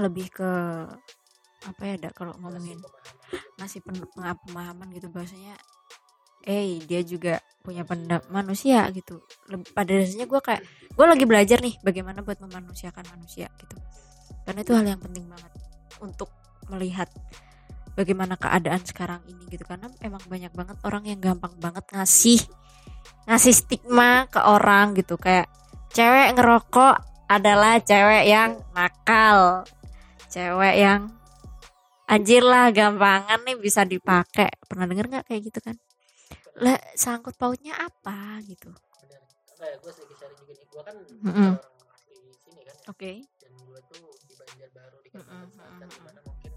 [0.01, 0.51] lebih ke
[1.65, 2.81] apa ya dak kalau ngomongin
[3.59, 4.89] Ngasih pemahaman.
[4.95, 5.11] gitu.
[5.11, 5.55] ngasih
[6.45, 9.25] eh dia juga punya pendapat manusia gitu.
[9.73, 13.77] Pada dasarnya gue kayak gue lagi belajar nih bagaimana buat memanusiakan manusia gitu.
[14.45, 15.53] Karena itu hal yang penting banget
[16.05, 16.29] untuk
[16.69, 17.09] melihat
[17.97, 19.65] bagaimana keadaan sekarang ini gitu.
[19.65, 22.45] Karena emang banyak banget orang yang gampang banget ngasih
[23.25, 25.17] ngasih stigma ke orang gitu.
[25.17, 25.49] Kayak
[25.97, 26.95] cewek ngerokok
[27.33, 29.65] adalah cewek yang nakal.
[30.29, 31.09] Cewek yang
[32.05, 34.53] anjir lah gampangan nih bisa dipakai.
[34.69, 35.81] Pernah denger nggak kayak gitu kan
[36.57, 38.71] lah sangkut pautnya apa gitu
[39.03, 39.21] benar
[39.65, 41.53] ya gue sedikit sharing juga nih gue kan Mm-mm.
[41.57, 42.85] orang asli sini kan ya.
[42.87, 45.91] oke dan gue tuh di Banjarbaru di Kalimantan Mm-mm, Selatan mm-mm.
[45.91, 46.53] di mana mungkin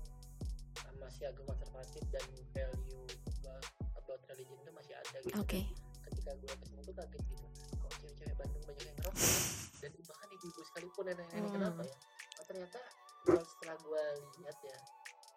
[0.83, 3.05] uh, masih agak konservatif dan value
[3.41, 5.61] about, about religion itu masih ada gitu oke
[6.07, 9.39] ketika gue ke sini tuh kaget gitu kok cewek-cewek Bandung banyak yang ngerokok ya?
[9.77, 11.55] dan bahkan ibu-ibu sekalipun nenek-nenek Hmm.
[11.57, 11.95] kenapa ya
[12.37, 12.79] oh, ternyata
[13.27, 14.03] setelah gue
[14.37, 14.77] lihat ya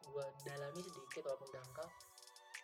[0.00, 1.88] gue dalami sedikit walaupun dangkal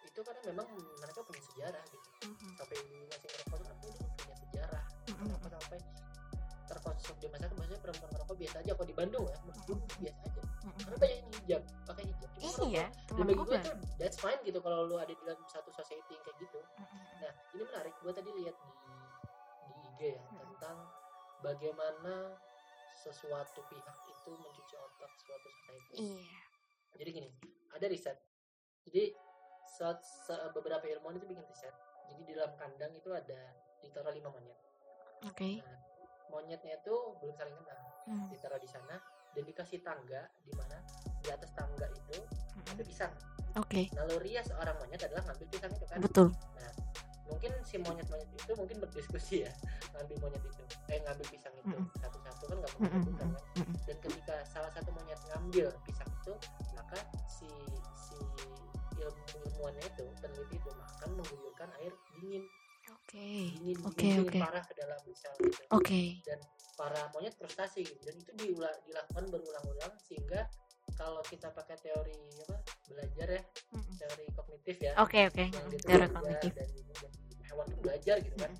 [0.07, 0.67] itu karena memang
[0.97, 2.09] mereka punya sejarah gitu.
[2.27, 2.49] Mhm.
[2.57, 4.85] sampai masih ngerokok tuh artinya dia punya sejarah.
[5.07, 5.25] Mhm.
[5.27, 5.81] kenapa sampai
[6.67, 7.57] terkonsumsi di masyarakat?
[7.57, 8.73] Maksudnya perempuan ngerokok biasa aja.
[8.75, 10.43] Kalau di Bandung ya menurut gue biasa aja.
[10.67, 10.79] Mhm.
[10.83, 12.31] karena banyak yang hijab pakai hijab.
[12.37, 15.39] Cuma iya dan temen bagi gue tuh that's fine gitu kalau lu ada di dalam
[15.47, 16.59] satu society yang kayak gitu.
[16.59, 16.99] Mhm.
[17.21, 17.95] nah ini menarik.
[18.01, 18.71] Gue tadi lihat di
[19.67, 20.39] di IG ya Hmm.
[20.43, 20.77] tentang
[21.41, 22.15] bagaimana
[22.97, 25.95] sesuatu pihak itu mencuci otak suatu society.
[26.03, 26.43] Iya.
[26.97, 27.31] Jadi gini
[27.71, 28.19] ada riset.
[28.83, 29.15] Jadi
[29.77, 31.75] saat, sa- beberapa ilmuwan itu bikin riset.
[32.07, 33.41] Jadi di dalam kandang itu ada
[33.79, 34.57] ditaruh lima monyet.
[35.23, 35.61] Oke.
[35.61, 35.77] Nah
[36.29, 37.81] monyetnya itu belum saling kenal.
[38.07, 38.31] Mhm.
[38.31, 38.97] ditaruh di sana
[39.33, 40.79] dan dikasih tangga di mana
[41.19, 42.17] di atas tangga itu
[42.65, 42.87] ada Mhm.
[42.87, 43.13] pisang.
[43.55, 43.91] Oke.
[43.93, 45.99] Naluriah seorang monyet adalah ngambil pisang itu kan?
[46.01, 46.29] Betul.
[47.27, 49.53] Mungkin si monyet-monyet itu mungkin berdiskusi ya
[49.93, 50.63] ngambil monyet itu.
[50.87, 51.67] Eh ngambil pisang itu.
[51.69, 51.87] Mm-mm.
[51.99, 53.29] satu-satu kan nggak Mm-mm, mungkin kan?
[53.59, 53.75] mm-mm.
[53.83, 56.33] dan ketika salah satu monyet ngambil pisang itu
[56.73, 57.51] maka si
[57.99, 58.15] si
[59.09, 62.45] ilmuannya itu peneliti itu akan mengguyurkan air dingin
[62.87, 63.29] oke
[63.87, 64.39] Oke, oke.
[64.39, 66.01] parah ke dalam pisang gitu oke
[66.77, 67.97] para monyet frustasi gitu.
[68.05, 70.45] dan itu diula- dilakukan berulang-ulang sehingga
[70.95, 73.43] kalau kita pakai teori apa belajar ya
[73.73, 73.93] Mhm.
[73.97, 77.11] teori kognitif ya oke oke yang dia tuh teori kognitif dan kemudian
[77.43, 78.53] hewan itu belajar gitu kan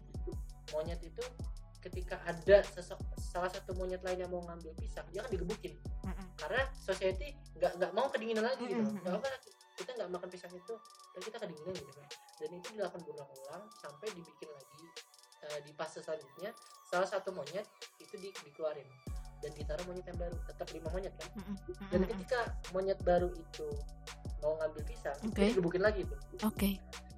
[0.69, 1.25] monyet itu
[1.79, 6.25] ketika ada sesok, salah satu monyet lain yang mau ngambil pisang dia akan digebukin Mhm.
[6.37, 9.01] karena society nggak nggak mau kedinginan lagi gitu Mm-mm.
[9.01, 9.29] nggak apa
[9.77, 10.75] kita nggak makan pisang itu
[11.13, 12.09] dan kita kedinginan gitu kan.
[12.41, 14.85] Dan itu dilakukan berulang-ulang sampai dibikin lagi
[15.47, 16.51] eh, di fase selanjutnya
[16.89, 17.65] salah satu monyet
[18.01, 18.89] itu di, dikeluarin.
[19.45, 21.31] Dan ditaruh monyet yang baru tetap lima monyet kan.
[21.93, 23.69] Dan ketika monyet baru itu
[24.45, 25.45] mau ngambil pisang itu Oke.
[25.53, 26.71] digebukin lagi tuh oke.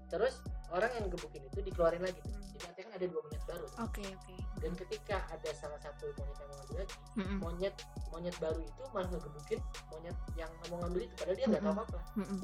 [0.08, 0.34] Terus
[0.72, 2.20] orang yang gebukin itu dikeluarin lagi.
[2.24, 2.40] Tuh.
[2.56, 3.66] jadi artinya kan ada dua monyet baru.
[3.84, 7.36] Oke oke dan ketika ada salah satu monyet yang mau ngambil lagi Mhm.
[7.38, 7.74] monyet
[8.10, 11.84] monyet baru itu malah ngegebukin monyet yang mau ngambil itu padahal dia nggak tahu Mm-mm.
[11.84, 12.38] apa apa Mhm.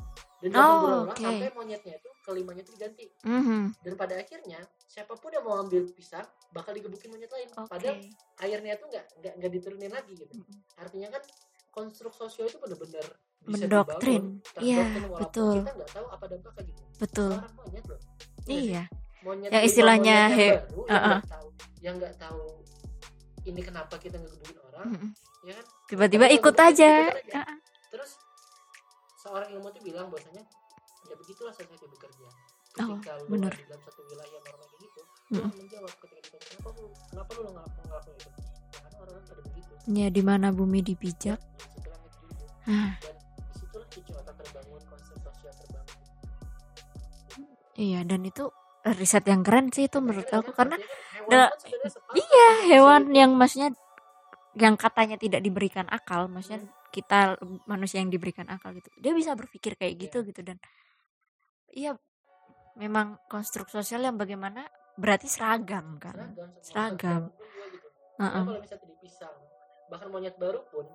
[0.45, 1.25] dan Oh, berulang-ulang oke.
[1.25, 3.63] sampai monyetnya itu kelimanya itu diganti Mhm.
[3.81, 7.97] dan pada akhirnya siapa pun yang mau ngambil pisang bakal digebukin monyet lain oke padahal
[8.39, 10.55] airnya itu nggak nggak nggak diturunin lagi gitu Mhm.
[10.77, 11.23] artinya kan
[11.71, 13.07] konstruk sosial itu benar-benar
[13.45, 14.41] bisa Mendoktrin.
[14.57, 15.61] Iya, betul.
[15.61, 18.01] kita nggak tahu apa dampaknya gitu betul seorang monyet loh
[18.45, 18.85] Iya iya
[19.25, 21.49] monyet Yang istilahnya he- baru, yang nggak tahu.
[21.81, 22.45] Yang nggak tahu
[23.45, 25.09] ini kenapa kita ngegebukin orang Mhm.
[25.43, 25.65] ya kan?
[25.87, 26.91] Tiba-tiba ikut kalau aja.
[27.03, 27.41] ikut aja.
[27.43, 27.57] Ah,
[27.91, 28.11] terus
[29.19, 30.45] seorang ilmu itu bilang bahwasanya
[31.05, 32.29] ya begitulah society bekerja.
[32.75, 33.53] Oh, ketika lu bener.
[33.53, 35.39] di dalam satu wilayah normal kayak gitu Mm-mm.
[35.39, 38.31] akan menjawab ketika ditanya kenapa lu kenapa lu ngelakuin ngelakuin itu?
[38.35, 38.35] Ya,
[38.75, 39.73] karena orang-orang pada begitu.
[39.89, 41.39] Ya di mana bumi dipijak.
[41.39, 42.93] Dijunjung Ah.
[42.99, 45.97] dan di situlah cuci otak terbangun konsep sosial terbangun.
[47.77, 48.45] Iya dan itu
[48.93, 50.85] riset yang keren sih itu menurut aku kan karena kan
[51.17, 53.71] hewan da- sepakat iya sama hewan yang maksudnya
[54.55, 59.75] yang katanya tidak diberikan akal maksudnya kita manusia yang diberikan akal gitu dia bisa berpikir
[59.75, 60.61] kayak gitu gitu dan
[61.73, 61.97] iya
[62.77, 67.45] memang konstruk sosial yang bagaimana berarti seragam kan seragam gitu.
[68.15, 69.31] Kalau misalnya
[69.91, 70.87] bahkan monyet baru pun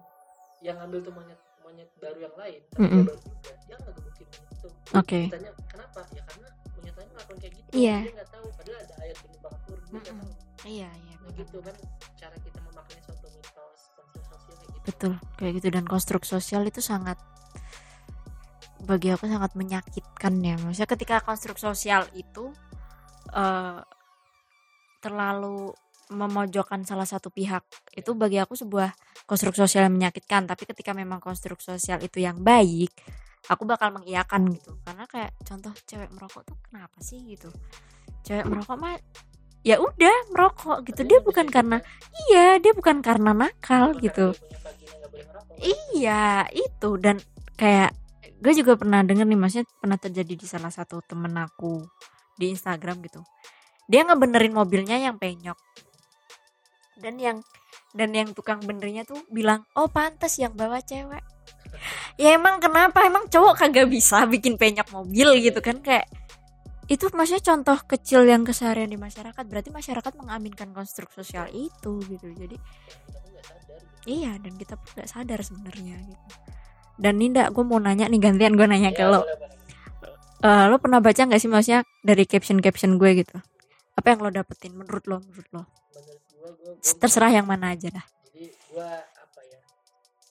[0.63, 3.03] yang ngambil tuh monyet monyet baru yang lain tapi Mm-mm.
[3.03, 4.67] dia baru juga dia nggak gebukin itu.
[4.95, 5.21] Oke.
[5.29, 5.99] Ditanya kenapa?
[6.15, 6.47] Ya karena
[7.19, 7.97] melakukan kayak gitu Iya.
[7.99, 10.29] dia nggak tahu padahal ada air dingin banget turun dia nggak Mm-mm.
[10.31, 11.37] tahu iya iya nah benar.
[11.39, 11.75] gitu kan
[12.15, 16.61] cara kita memaknai suatu mitos konsep sosial kayak gitu betul kayak gitu dan konstruk sosial
[16.63, 17.17] itu sangat
[18.79, 22.49] bagi aku sangat menyakitkan ya maksudnya ketika konstruk sosial itu
[23.29, 23.79] eh,
[24.99, 25.71] terlalu
[26.09, 27.61] memojokkan salah satu pihak
[27.93, 28.89] itu bagi aku sebuah
[29.29, 32.89] konstruk sosial yang menyakitkan tapi ketika memang konstruk sosial itu yang baik
[33.49, 34.77] aku bakal mengiyakan gitu.
[34.85, 37.49] Karena kayak contoh cewek merokok tuh kenapa sih gitu?
[38.21, 38.95] Cewek merokok mah
[39.65, 41.01] ya udah merokok gitu.
[41.03, 42.15] Dia bukan karena juga.
[42.29, 44.37] iya dia bukan karena nakal gitu.
[45.59, 46.89] Iya itu.
[47.01, 47.17] Dan
[47.57, 47.91] kayak
[48.39, 51.83] gue juga pernah denger nih maksudnya pernah terjadi di salah satu temen aku
[52.37, 53.25] di Instagram gitu.
[53.89, 55.57] Dia ngebenerin mobilnya yang penyok.
[57.01, 57.41] Dan yang
[57.97, 61.38] dan yang tukang benernya tuh bilang oh pantas yang bawa cewek.
[62.19, 66.05] Ya emang kenapa emang cowok kagak bisa bikin penyok mobil gitu kan kayak
[66.89, 72.27] itu maksudnya contoh kecil yang keseharian di masyarakat berarti masyarakat mengaminkan konstruk sosial itu gitu
[72.33, 72.57] jadi.
[74.09, 76.25] Iya dan kita pun nggak sadar sebenarnya gitu.
[76.99, 79.23] Dan Ninda, gue mau nanya nih gantian gue nanya ke Ya, lo.
[79.23, 79.57] boleh, boleh.
[80.39, 83.37] Eh, lo pernah baca nggak sih maksudnya dari caption caption gue gitu?
[83.95, 85.19] Apa yang lo dapetin menurut lo?
[85.23, 85.63] Menurut lo?
[85.63, 88.05] menurut gua gua, gua Terserah yang mana aja dah.
[88.31, 88.89] jadi ya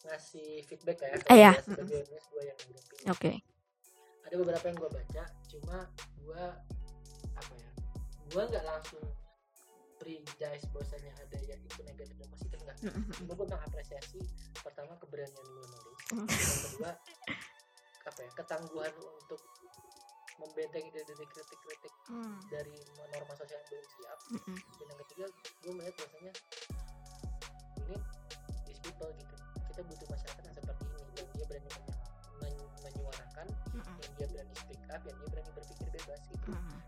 [0.08, 1.52] ngasih feedback ya Ah, ya.
[1.52, 3.06] yang nanggepin.
[3.08, 3.32] Oke.
[4.22, 5.78] ada beberapa yang gua baca cuma
[6.18, 6.44] gua
[7.34, 7.70] apa ya
[8.28, 9.04] gua nggak langsung
[9.96, 10.36] prejudge
[10.68, 12.76] bahwasanya ada yang itu negatif dan positif enggak
[13.14, 14.20] cuma gua mengapresiasi
[14.54, 16.24] pertama keberanian lu nulis Mm.
[16.24, 16.90] yang kedua
[18.02, 19.40] apa ya ketangguhan untuk
[20.38, 22.38] membentengi dari kritik-kritik Hmm.
[22.48, 24.56] dari norma sosial yang belum siap Mm-mm.
[24.56, 25.24] dan yang ketiga
[25.58, 26.32] gue melihat bahwasanya
[27.78, 27.96] ini
[28.64, 29.34] these people gitu
[29.78, 31.70] kita butuh masyarakat yang seperti ini yang dia berani
[32.42, 33.46] men- menyuarakan
[33.78, 33.94] Mm-mm.
[34.02, 36.78] yang dia berani speak up yang dia berani berpikir bebas gitu Mm-mm.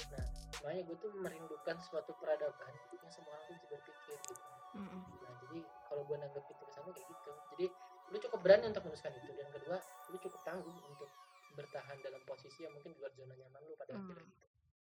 [0.59, 4.43] makanya gue tuh merindukan suatu peradaban yang semua orang tuh bisa berpikir gitu
[4.75, 5.01] Mm-mm.
[5.23, 7.67] nah jadi kalau gue nanggepin tulisannya kayak gitu jadi
[8.11, 9.77] lu cukup berani untuk menuliskan itu dan kedua
[10.11, 11.11] lu cukup tangguh untuk
[11.55, 14.03] bertahan dalam posisi yang mungkin di luar zona nyaman lu pada Hmm.
[14.03, 14.47] akhirnya gitu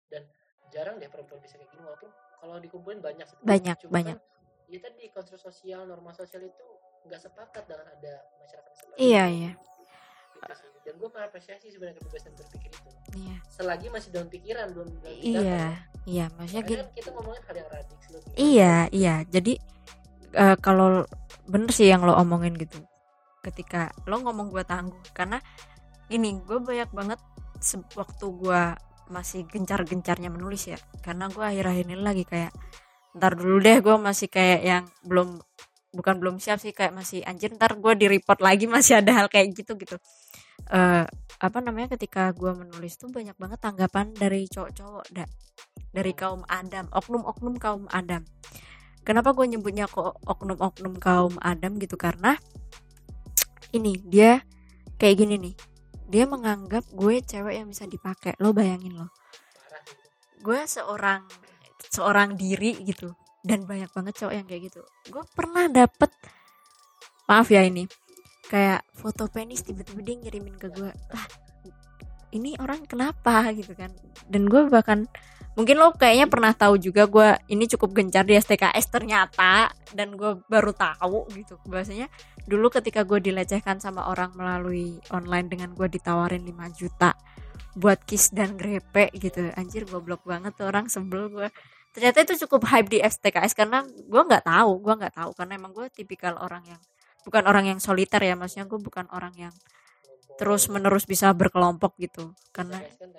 [0.10, 0.24] dan
[0.74, 2.10] jarang deh perempuan bisa kayak gini walaupun
[2.42, 3.30] kalau dikumpulin banyak.
[3.46, 4.18] Banyak, Cuma banyak.
[4.18, 4.26] kan,
[4.66, 6.66] ya tadi konstruk sosial norma sosial itu
[7.08, 9.38] nggak sepakat dengan ada masyarakat seperti Iya, itu.
[9.38, 9.52] iya.
[9.56, 9.70] Gitu
[10.82, 13.36] dan gue mengapresiasi sebenarnya kebebasan berpikir itu Iya.
[13.54, 15.66] selagi masih dalam pikiran belum dalam Iya,
[16.10, 16.96] iya, maksudnya Karena gini.
[16.98, 18.30] kita ngomongin hal yang radikal gitu.
[18.40, 19.16] Iya, iya.
[19.30, 19.54] Jadi
[20.32, 21.04] eh, kalau
[21.46, 22.80] bener sih yang lo omongin gitu.
[23.46, 25.38] Ketika lo ngomong gue tangguh, karena
[26.08, 27.20] gini, gue banyak banget
[27.94, 28.62] waktu gue
[29.12, 30.80] masih gencar-gencarnya menulis ya.
[31.04, 32.56] Karena gue akhir-akhir ini lagi kayak,
[33.20, 35.44] ntar dulu deh gue masih kayak yang belum
[35.92, 39.28] bukan belum siap sih kayak masih anjir ntar gue di report lagi masih ada hal
[39.28, 40.00] kayak gitu gitu.
[40.72, 41.06] Eh
[41.42, 45.26] apa namanya ketika gue menulis tuh banyak banget tanggapan dari cowok-cowok da,
[45.92, 48.24] dari kaum Adam oknum-oknum kaum Adam.
[49.02, 51.98] Kenapa gue nyebutnya kok oknum-oknum kaum Adam gitu?
[51.98, 52.38] Karena
[53.76, 54.40] ini dia
[55.02, 55.56] kayak gini nih
[56.12, 58.36] dia menganggap gue cewek yang bisa dipakai.
[58.40, 59.08] Lo bayangin lo.
[60.40, 61.26] Gue seorang
[61.92, 63.12] seorang diri gitu
[63.42, 64.82] dan banyak banget cowok yang kayak gitu.
[65.10, 66.12] Gue pernah dapet
[67.26, 67.88] maaf ya ini
[68.52, 71.26] kayak foto penis tiba-tiba dia ngirimin ke gue lah
[72.32, 73.52] ini orang kenapa?
[73.52, 73.92] Gitu kan.
[74.28, 75.06] Dan gue bahkan
[75.60, 80.40] mungkin lo kayaknya pernah tahu juga gue ini cukup gencar di STKS ternyata dan gue
[80.48, 81.60] baru tahu gitu.
[81.68, 82.08] Bahwasanya
[82.48, 87.14] dulu ketika gue dilecehkan sama orang melalui online dengan gue ditawarin 5 juta
[87.76, 89.52] buat kiss dan grepe gitu.
[89.56, 91.48] Anjir goblok banget tuh orang sebel gue
[91.92, 95.32] ternyata itu cukup hype di STKS karena gue nggak tahu gue nggak tahu.
[95.38, 96.82] Karena emang gue tipikal orang yang
[97.28, 99.54] bukan orang yang soliter ya maksudnya gue bukan orang yang
[100.40, 102.34] terus menerus bisa berkelompok gitu.
[102.56, 103.10] Karena kan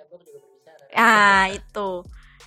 [0.93, 2.03] ah itu.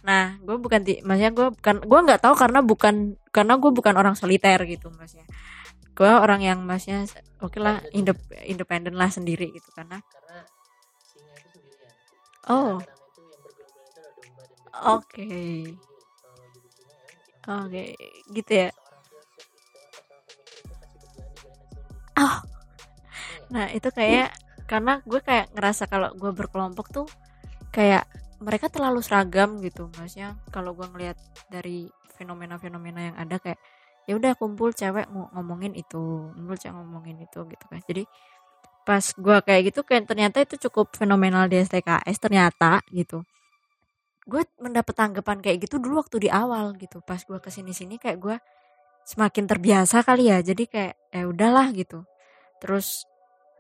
[0.07, 2.95] Nah gue bukan ti- maksudnya gue bukan gue nggak tahu karena bukan
[3.35, 5.27] karena gue bukan orang soliter gitu maksudnya.
[5.97, 7.09] Gue orang yang maksudnya
[7.41, 10.45] oke lah indep- independen lah sendiri gitu karena Karena
[12.53, 12.77] oh.
[12.79, 12.95] Karena
[15.33, 15.86] itu
[17.47, 17.95] berjalan
[18.31, 19.23] di jalanan sunyi.
[22.17, 22.39] Oh.
[23.55, 24.35] Nah itu kayak
[24.67, 27.07] karena gue kayak ngerasa kalau gue berkelompok tuh
[27.71, 28.05] kayak
[28.43, 31.17] mereka terlalu seragam gitu maksudnya kalau gue ngelihat
[31.49, 31.89] dari
[32.19, 33.61] fenomena-fenomena yang ada kayak
[34.11, 38.05] ya udah kumpul cewek ngo- ngomongin itu kumpul cewek ngomongin itu gitu kan jadi
[38.87, 43.27] pas gue kayak gitu kayak ternyata itu cukup fenomenal di STKS ternyata gitu
[44.27, 46.99] gue mendapat tanggapan kayak gitu dulu waktu di awal gitu.
[47.01, 48.37] Pas gue ke sini sini kayak gue
[49.07, 50.43] semakin terbiasa kali ya.
[50.43, 52.03] Jadi kayak ya udahlah gitu.
[52.59, 53.07] Terus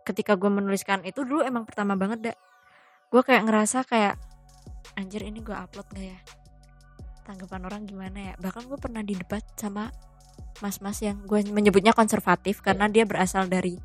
[0.03, 2.37] ketika gue menuliskan itu dulu emang pertama banget dah
[3.07, 4.19] gue kayak ngerasa kayak
[4.99, 6.19] anjir ini gue upload gak ya?
[7.23, 8.35] Tanggapan orang gimana ya?
[8.39, 9.91] Bahkan gue pernah di debat sama
[10.59, 13.79] mas-mas yang gue menyebutnya konservatif karena dia berasal dari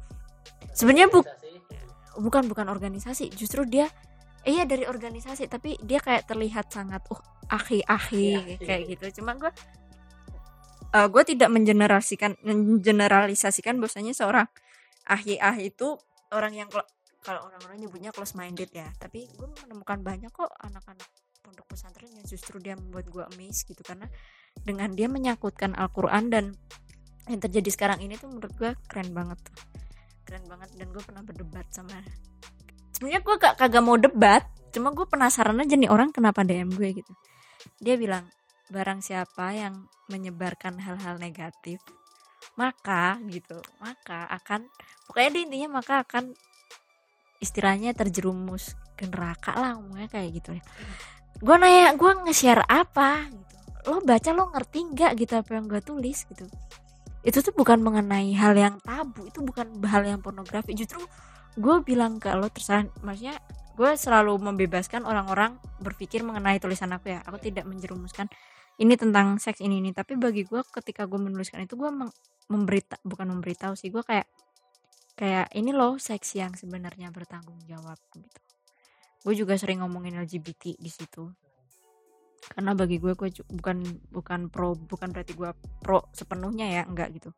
[0.72, 1.28] Sebenarnya bu-
[2.22, 3.30] bukan bukan organisasi.
[3.36, 3.92] Justru dia
[4.46, 7.22] eh, iya dari organisasi tapi dia kayak terlihat sangat uh
[7.52, 9.22] ahi-ahi kayak gitu.
[9.22, 9.52] Cuma gue
[10.96, 14.48] eh, gue tidak mengenerasikan mengeneralisasikan bahwasanya seorang
[15.06, 16.00] ahi-ahi itu
[16.32, 16.70] orang yang
[17.22, 18.90] kalau orang-orang nyebutnya close minded ya.
[18.98, 21.06] Tapi gue menemukan banyak kok anak-anak
[21.42, 23.82] pondok pesantren yang justru dia membuat gue amazed gitu.
[23.86, 24.10] Karena
[24.58, 26.46] dengan dia menyangkutkan Al-Quran dan
[27.30, 29.56] yang terjadi sekarang ini tuh menurut gue keren banget tuh.
[30.26, 30.74] Keren banget.
[30.74, 32.00] Dan gue pernah berdebat sama
[33.02, 37.02] sebenarnya gue gak kagak mau debat cuma gue penasaran aja nih orang kenapa DM gue
[37.02, 37.14] gitu.
[37.82, 38.30] Dia bilang
[38.70, 41.82] barang siapa yang menyebarkan hal-hal negatif
[42.62, 44.70] maka gitu maka akan
[45.10, 46.38] pokoknya dia intinya maka akan
[47.42, 50.64] istilahnya terjerumus ke neraka lah ngomongnya kayak gitu ya.
[51.42, 53.26] Gue nanya gue nge-share apa?
[53.34, 53.56] gitu.
[53.90, 56.22] Lo baca lo ngerti nggak gitu apa yang gue tulis?
[56.30, 56.46] gitu.
[57.26, 61.02] Itu tuh bukan mengenai hal yang tabu itu bukan hal yang pornografi justru
[61.60, 63.36] gue bilang ke lo terserah maksudnya
[63.76, 67.26] gue selalu membebaskan orang-orang berpikir mengenai tulisan aku ya.
[67.26, 68.30] Aku tidak menjerumuskan
[68.78, 69.92] ini tentang seks ini ini.
[69.96, 71.90] Tapi bagi gue ketika gue menuliskan itu gue
[72.52, 74.28] memberita bukan memberitahu sih gue kayak
[75.16, 78.40] kayak ini loh seks yang sebenarnya bertanggung jawab gitu.
[79.22, 81.26] Gue juga sering ngomongin LGBT di situ.
[82.42, 83.78] Karena bagi gue gue bukan
[84.10, 87.34] bukan pro bukan berarti gue pro sepenuhnya ya enggak gitu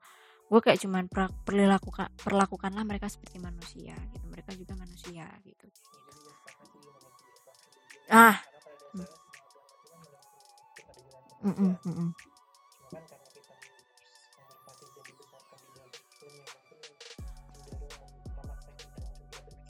[0.53, 4.25] gue kayak cuman per- perlakukan perlakukanlah mereka seperti manusia gitu.
[4.29, 5.65] Mereka juga manusia gitu.
[8.13, 8.37] Ah.
[11.41, 13.01] Tidak
[14.93, 15.25] berpikir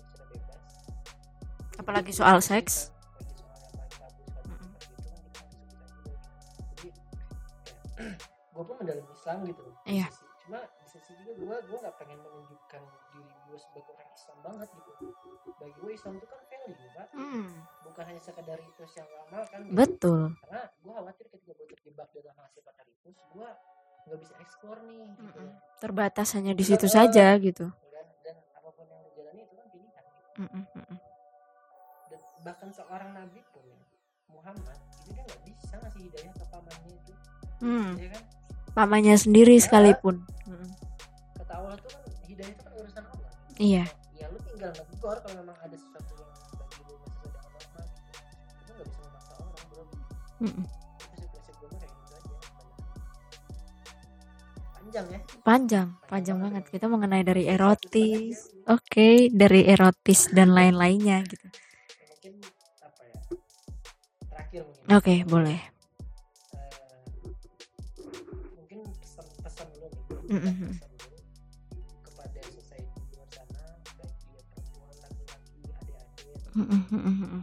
[0.03, 0.61] secara bebas
[1.79, 2.91] apalagi soal seks.
[8.53, 10.07] Gue pun mendalam Islam gitu Iya.
[11.03, 14.91] Sisi- juga gue gue nggak pengen menunjukkan diri gue sebagai orang Islam banget gitu
[15.53, 17.49] bagi gue Islam itu kan value pak Hmm,
[17.83, 19.73] bukan hanya sekedar ritus yang lama kan gitu.
[19.73, 23.47] betul karena gue khawatir ketika gue terjebak dalam hasil kata ritus gue
[24.03, 25.47] nggak bisa eksplor nih gitu Mm-mm.
[25.47, 25.53] ya.
[25.77, 29.67] terbatas hanya di situ saja gitu dan, dan apa pun yang lo jalani itu kan
[29.69, 30.39] pilihan gitu.
[30.41, 30.97] Mm-mm, mm-mm.
[32.05, 33.79] dan bahkan seorang nabi pun ya,
[34.27, 37.13] Muhammad itu dia nggak bisa ngasih hidayah ke pamannya itu
[37.59, 38.23] Hmm, ya kan
[38.73, 40.19] pamannya sendiri sekalipun
[43.63, 43.85] Iya.
[44.13, 48.19] ya lu tinggal negor kalau memang ada sesuatu yang bagi lu masih ada normal gitu.
[48.59, 49.83] Itu nggak bisa memaksa orang bro.
[51.15, 51.35] Gitu
[52.13, 52.35] aja
[54.73, 55.19] panjang ya?
[55.43, 56.63] Panjang panjang banget.
[56.69, 58.51] kita mengenai dari erotis.
[58.67, 61.47] oke dari erotis dan lain-lainnya gitu.
[61.47, 62.33] Ya, mungkin
[62.79, 63.17] apa ya
[64.29, 64.91] terakhir mungkin.
[64.91, 65.59] Oke boleh.
[66.53, 66.71] Eh,
[68.59, 70.71] mungkin pesan-pesan dulu nih Mm-mm.
[70.77, 70.92] pesan
[76.53, 77.41] kita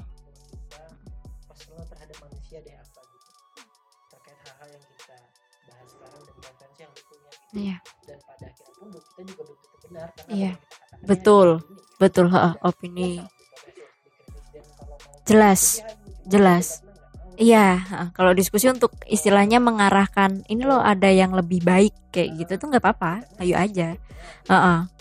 [1.50, 3.30] personal terhadap manusia deh apa gitu.
[4.14, 5.16] Terkait hal-hal yang kita
[5.66, 7.50] bahas sekarang dan referensi yang punya gitu.
[7.50, 7.76] Iya.
[8.06, 10.46] dan pada akhirnya pun kita juga belum tentu benar karena Iya.
[10.46, 11.48] yang kita Betul.
[11.50, 11.98] opini, kan.
[11.98, 13.10] betul ha, opini.
[15.26, 15.62] Jelas.
[16.30, 16.66] Jelas.
[17.40, 17.80] iya
[18.12, 22.84] kalau diskusi untuk istilahnya mengarahkan ini loh ada yang lebih baik kayak gitu tuh nggak
[22.84, 23.24] apa-apa.
[23.40, 23.96] Ayo aja.
[24.46, 24.92] Apa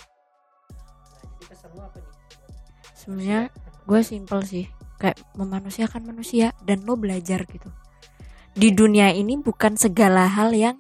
[2.00, 2.08] nih?
[2.96, 3.52] sebenarnya
[3.90, 4.70] gue simple sih.
[5.02, 7.74] Kayak memanusiakan manusia dan lo belajar gitu.
[8.54, 10.78] Di dunia ini bukan segala hal yang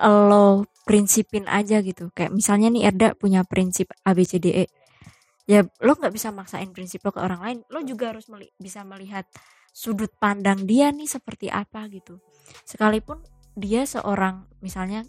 [0.00, 2.08] lo prinsipin aja gitu.
[2.16, 4.86] Kayak misalnya nih Erda punya prinsip ABCDE
[5.46, 7.58] ya lo nggak bisa maksain prinsip lo ke orang lain.
[7.70, 9.24] Lo juga harus meli- bisa melihat
[9.70, 12.18] sudut pandang dia nih seperti apa gitu.
[12.66, 13.22] Sekalipun
[13.56, 15.06] dia seorang misalnya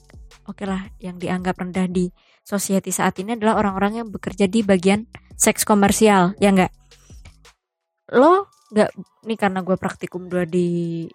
[0.48, 2.08] oke lah yang dianggap rendah di
[2.48, 5.04] society saat ini adalah orang-orang yang bekerja di bagian
[5.36, 6.72] seks komersial ya enggak
[8.14, 8.90] lo nggak
[9.28, 11.08] nih karena gue praktikum dua di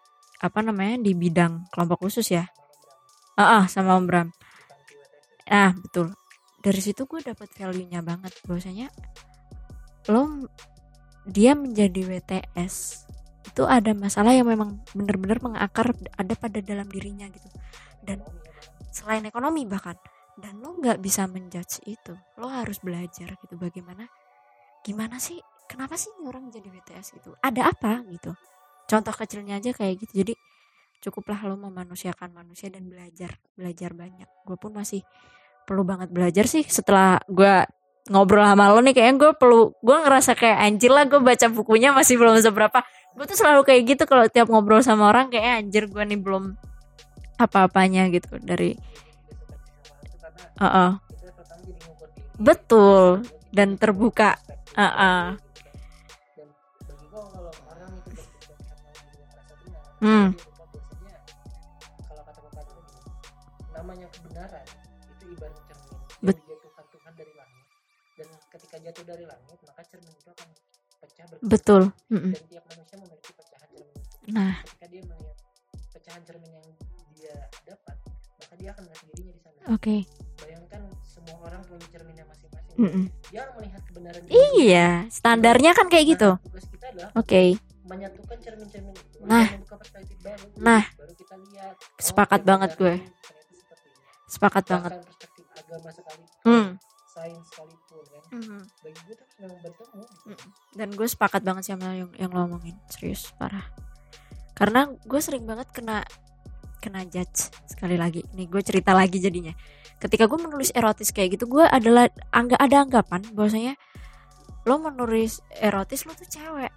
[0.42, 2.44] apa namanya di bidang kelompok khusus ya?
[3.38, 4.28] Ah ah, sama Om Bram.
[5.48, 6.12] Ah betul.
[6.62, 8.34] Dari situ gue dapat value nya banget.
[8.44, 8.90] Bahwasanya
[10.10, 10.50] lo
[11.22, 13.06] dia menjadi WTS
[13.46, 17.48] itu ada masalah yang memang benar-benar mengakar ada pada dalam dirinya gitu.
[18.02, 18.20] Dan
[18.92, 19.96] selain ekonomi bahkan
[20.36, 24.08] dan lo nggak bisa menjudge itu lo harus belajar gitu bagaimana
[24.80, 27.34] gimana sih kenapa sih ini orang jadi BTS gitu?
[27.40, 28.32] Ada apa gitu?
[28.88, 30.12] Contoh kecilnya aja kayak gitu.
[30.24, 30.32] Jadi
[31.02, 34.28] cukuplah lo memanusiakan manusia dan belajar belajar banyak.
[34.46, 35.02] Gue pun masih
[35.66, 37.66] perlu banget belajar sih setelah gue
[38.10, 38.94] ngobrol sama lo nih.
[38.94, 42.84] Kayaknya gue perlu gue ngerasa kayak anjir lah gue baca bukunya masih belum seberapa.
[43.18, 46.54] Gue tuh selalu kayak gitu kalau tiap ngobrol sama orang kayak anjir gue nih belum
[47.42, 48.38] apa-apanya gitu.
[48.38, 48.78] Dari
[50.62, 50.90] uh diri.
[52.38, 53.26] Betul.
[53.52, 54.38] Dan terbuka.
[54.38, 55.36] perspektif Ah,
[60.02, 60.34] Hmm.
[60.34, 61.16] dia
[62.04, 63.00] kalau kata pepatah gini,
[63.70, 64.66] namanya kebenaran
[65.06, 65.98] itu ibarat cermin.
[66.22, 67.64] Yang dijatuhkan Tuhan dari langit.
[68.12, 70.48] Dan ketika jatuh dari langit maka cermin itu akan
[71.02, 71.82] pecah berkali betul.
[72.10, 72.32] Mm-mm.
[72.34, 73.98] dan tiap manusia memiliki pecahan cermin.
[74.30, 74.54] Nah.
[74.62, 75.36] Ketika dia melihat
[75.90, 76.66] pecahan cermin yang
[77.14, 77.96] dia dapat
[78.38, 79.58] maka dia akan melihat dirinya di sana.
[79.70, 79.96] Oke.
[80.42, 82.76] Bayangkan semua orang punya cerminnya masing-masing.
[82.78, 83.04] Mm-mm.
[83.30, 86.30] dia akan melihat kebenaran iya standarnya kan kayak gitu.
[86.42, 87.42] Tugas kita adalah oke.
[87.82, 89.46] menyatukan cermin-cermin itu Nah.
[90.62, 90.82] Nah.
[90.94, 92.94] baru kita lihat oh, Sepakat banget gue.
[94.24, 95.88] sepakat banget perspektif agama
[96.42, 96.68] Hmm.
[97.04, 98.22] sains sekalipun kan
[98.80, 100.24] bagi gue tuh memang bertemu gitu.
[100.24, 100.48] Mm-mm.
[100.72, 103.68] dan gue sepakat banget sama yang yang lo omongin serius parah
[104.52, 106.00] karena gue sering banget kena
[106.80, 109.52] kena judge sekali lagi nih gue cerita lagi jadinya
[109.98, 113.76] ketika gue menulis erotis kayak gitu gue adalah angga ada anggapan bahwasanya
[114.64, 116.72] lo menulis erotis lo tuh cewek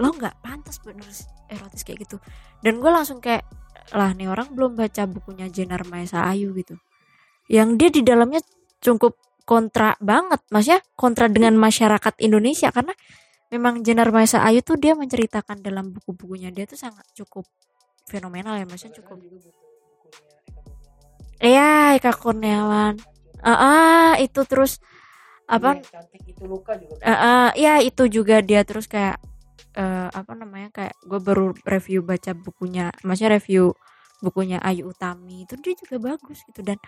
[0.00, 2.16] lo nggak pantas nulis erotis kayak gitu.
[2.64, 3.44] Dan gue langsung kayak
[3.92, 6.80] lah nih orang belum baca bukunya Jenar Maesa Ayu gitu.
[7.50, 8.40] Yang dia di dalamnya
[8.80, 10.40] cukup kontra banget.
[10.48, 12.72] Maksudnya kontra dengan masyarakat Indonesia.
[12.72, 12.94] Karena
[13.52, 17.44] memang Jenar Maesa Ayu tuh dia menceritakan dalam buku-bukunya dia tuh sangat cukup
[18.08, 19.20] fenomenal ya maksudnya cukup.
[21.42, 22.96] Iya Eka Kurniawan.
[23.42, 24.78] Ah ah, itu terus
[25.50, 25.82] apa?
[25.82, 27.02] Cantik itu luka juga.
[27.02, 29.18] Eh, eh, ya itu juga dia terus kayak
[29.76, 33.72] uh, apa namanya kayak gue baru review baca bukunya maksudnya review
[34.22, 36.62] bukunya Ayu Utami itu dia juga bagus gitu.
[36.62, 36.78] Dan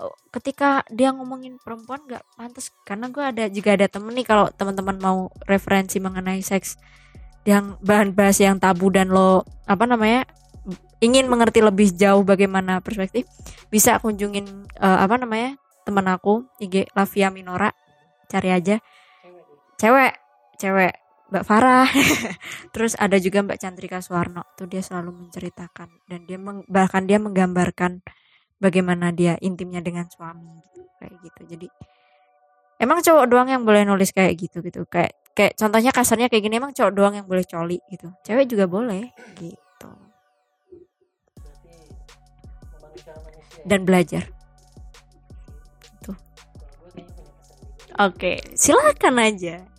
[0.00, 4.48] oh, ketika dia ngomongin perempuan nggak pantas karena gue ada juga ada temen nih kalau
[4.50, 6.80] teman-teman mau referensi mengenai seks
[7.44, 10.24] yang bahan bahas yang tabu dan lo apa namanya
[11.04, 13.28] ingin mengerti lebih jauh bagaimana perspektif
[13.68, 17.68] bisa kunjungin uh, apa namanya teman aku IG Lavia Minora
[18.32, 18.80] cari aja.
[19.76, 20.16] Cewek.
[20.56, 21.03] Cewek
[21.34, 21.90] Mbak Farah.
[22.74, 24.46] Terus ada juga Mbak Cantrika Suwarno.
[24.54, 28.06] Tuh dia selalu menceritakan dan dia meng, bahkan dia menggambarkan
[28.62, 31.40] bagaimana dia intimnya dengan suami gitu kayak gitu.
[31.50, 31.66] Jadi
[32.78, 34.86] emang cowok doang yang boleh nulis kayak gitu gitu.
[34.86, 38.14] Kayak kayak contohnya kasarnya kayak gini emang cowok doang yang boleh coli gitu.
[38.22, 39.10] Cewek juga boleh
[39.42, 39.90] gitu.
[43.66, 44.30] Dan belajar.
[45.98, 46.14] Tuh.
[47.98, 48.36] Oke okay.
[48.54, 49.73] silakan aja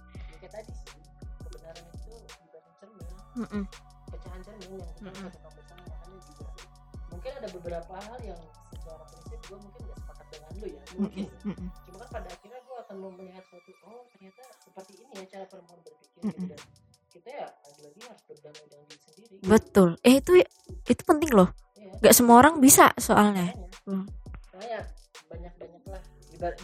[3.36, 3.64] mm -mm.
[4.12, 5.30] pecahan cermin yang kita mm -mm.
[6.24, 6.48] juga
[7.12, 11.26] mungkin ada beberapa hal yang secara prinsip gue mungkin gak sepakat dengan lu ya mungkin
[11.44, 11.68] mm -mm.
[11.86, 15.80] cuma kan pada akhirnya gue akan melihat suatu oh ternyata seperti ini ya cara perempuan
[15.84, 16.48] berpikir mm -mm.
[16.50, 16.62] dan
[17.16, 20.32] kita ya lagi-lagi harus berdamai dengan diri sendiri betul eh itu
[20.92, 21.92] itu penting loh ya.
[22.04, 23.56] gak semua orang bisa soalnya
[23.88, 24.04] hmm.
[24.52, 24.80] soalnya
[25.32, 26.02] banyak-banyak lah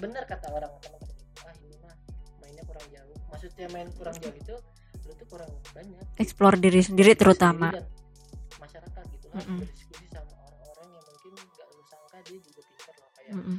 [0.04, 1.16] benar kata orang teman-teman
[1.48, 1.96] ah ini mah
[2.44, 4.56] mainnya kurang jauh maksudnya main kurang jauh itu
[5.10, 6.06] tuh kurang banyak.
[6.22, 7.74] Explore diri sendiri terutama.
[8.62, 9.58] masyarakat gitu kan mm -hmm.
[9.66, 13.58] berdiskusi sama orang-orang yang mungkin nggak lu sangka dia juga pintar loh kayak mm -hmm.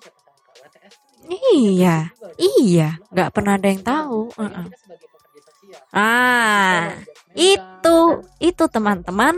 [0.00, 1.10] siapa sangka WTS tuh
[1.52, 1.96] iya.
[2.40, 2.88] Iya.
[3.12, 4.20] Nggak pernah ada yang tahu.
[4.32, 4.66] uh -uh.
[5.92, 6.96] ah.
[7.36, 7.98] Itu.
[8.40, 9.36] itu teman-teman.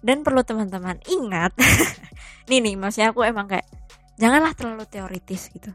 [0.00, 1.52] dan perlu teman-teman ingat
[2.48, 3.68] nih nih maksudnya aku emang kayak
[4.16, 5.70] janganlah terlalu teoritis gitu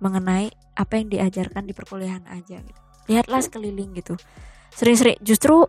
[0.00, 4.14] mengenai apa yang diajarkan di perkuliahan aja gitu lihatlah sekeliling gitu.
[4.76, 5.66] Sering-sering justru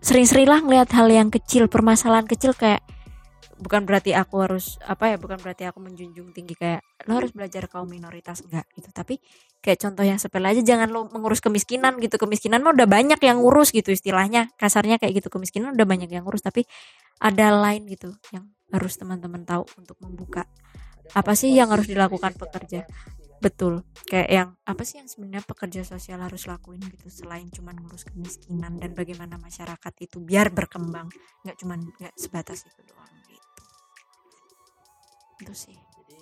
[0.00, 2.80] sering-seringlah ngelihat hal yang kecil permasalahan kecil kayak
[3.60, 7.68] bukan berarti aku harus apa ya bukan berarti aku menjunjung tinggi kayak lo harus belajar
[7.68, 8.40] kaum minoritas.
[8.48, 8.88] Enggak gitu.
[8.90, 9.20] Tapi
[9.60, 12.16] kayak contoh yang sepele aja jangan lo mengurus kemiskinan gitu.
[12.16, 14.48] Kemiskinan mah udah banyak yang ngurus gitu istilahnya.
[14.56, 16.40] Kasarnya kayak gitu kemiskinan udah banyak yang ngurus.
[16.40, 16.64] Tapi
[17.20, 20.48] ada lain gitu yang harus teman-teman tahu untuk membuka.
[21.12, 22.88] Apa sih yang harus dilakukan pekerja
[23.40, 23.82] betul.
[24.04, 28.76] Kayak yang apa sih yang sebenarnya pekerja sosial harus lakuin gitu selain cuman ngurus kemiskinan
[28.76, 31.08] dan bagaimana masyarakat itu biar berkembang
[31.42, 33.62] nggak cuman nggak sebatas itu doang gitu.
[35.40, 35.76] Itu sih.
[35.76, 36.20] Jadi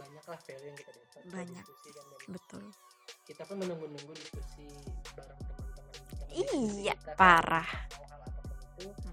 [0.00, 1.64] banyak lah value yang kita dapat banyak.
[1.68, 2.64] dan betul.
[3.28, 4.66] Kita pun menunggu-nunggu diskusi
[5.12, 7.68] bareng teman-teman iya parah.
[8.80, 9.08] Itu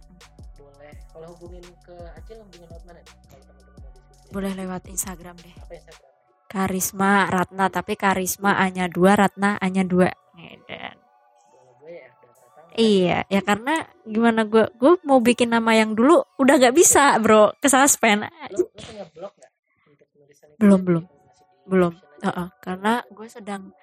[0.64, 0.96] boleh.
[1.12, 3.70] Kalau hubungin ke Acil hubungin lewat mana kalau teman-teman
[4.30, 5.56] boleh lewat Instagram deh.
[5.58, 6.19] Apa Instagram
[6.50, 10.10] Karisma Ratna tapi Karisma hanya dua Ratna hanya dua.
[10.66, 10.98] Dan
[12.80, 17.52] Iya, ya karena gimana gue gue mau bikin nama yang dulu udah gak bisa bro.
[17.60, 18.30] Kesuspend.
[20.56, 21.06] belum belum.
[21.68, 21.94] Belum.
[22.24, 23.76] Uh -uh, karena gue sedang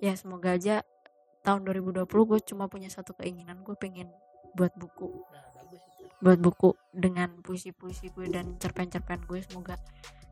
[0.00, 0.80] ya semoga aja
[1.44, 4.08] tahun 2020 gue cuma punya satu keinginan gue pengen
[4.56, 5.20] buat buku.
[5.30, 5.44] Nah,
[6.24, 9.76] buat buku dengan puisi-puisi gue dan cerpen-cerpen gue semoga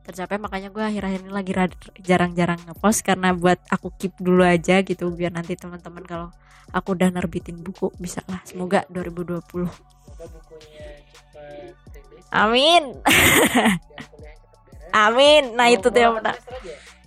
[0.09, 1.53] tercapai makanya gue akhir-akhir ini lagi
[2.01, 6.33] jarang-jarang ngepost karena buat aku keep dulu aja gitu biar nanti teman-teman kalau
[6.73, 8.41] aku udah nerbitin buku bisa lah.
[8.49, 9.45] Semoga 2020
[12.33, 12.83] amin.
[14.89, 15.43] Amin.
[15.53, 16.41] Nah itu tuh yang benar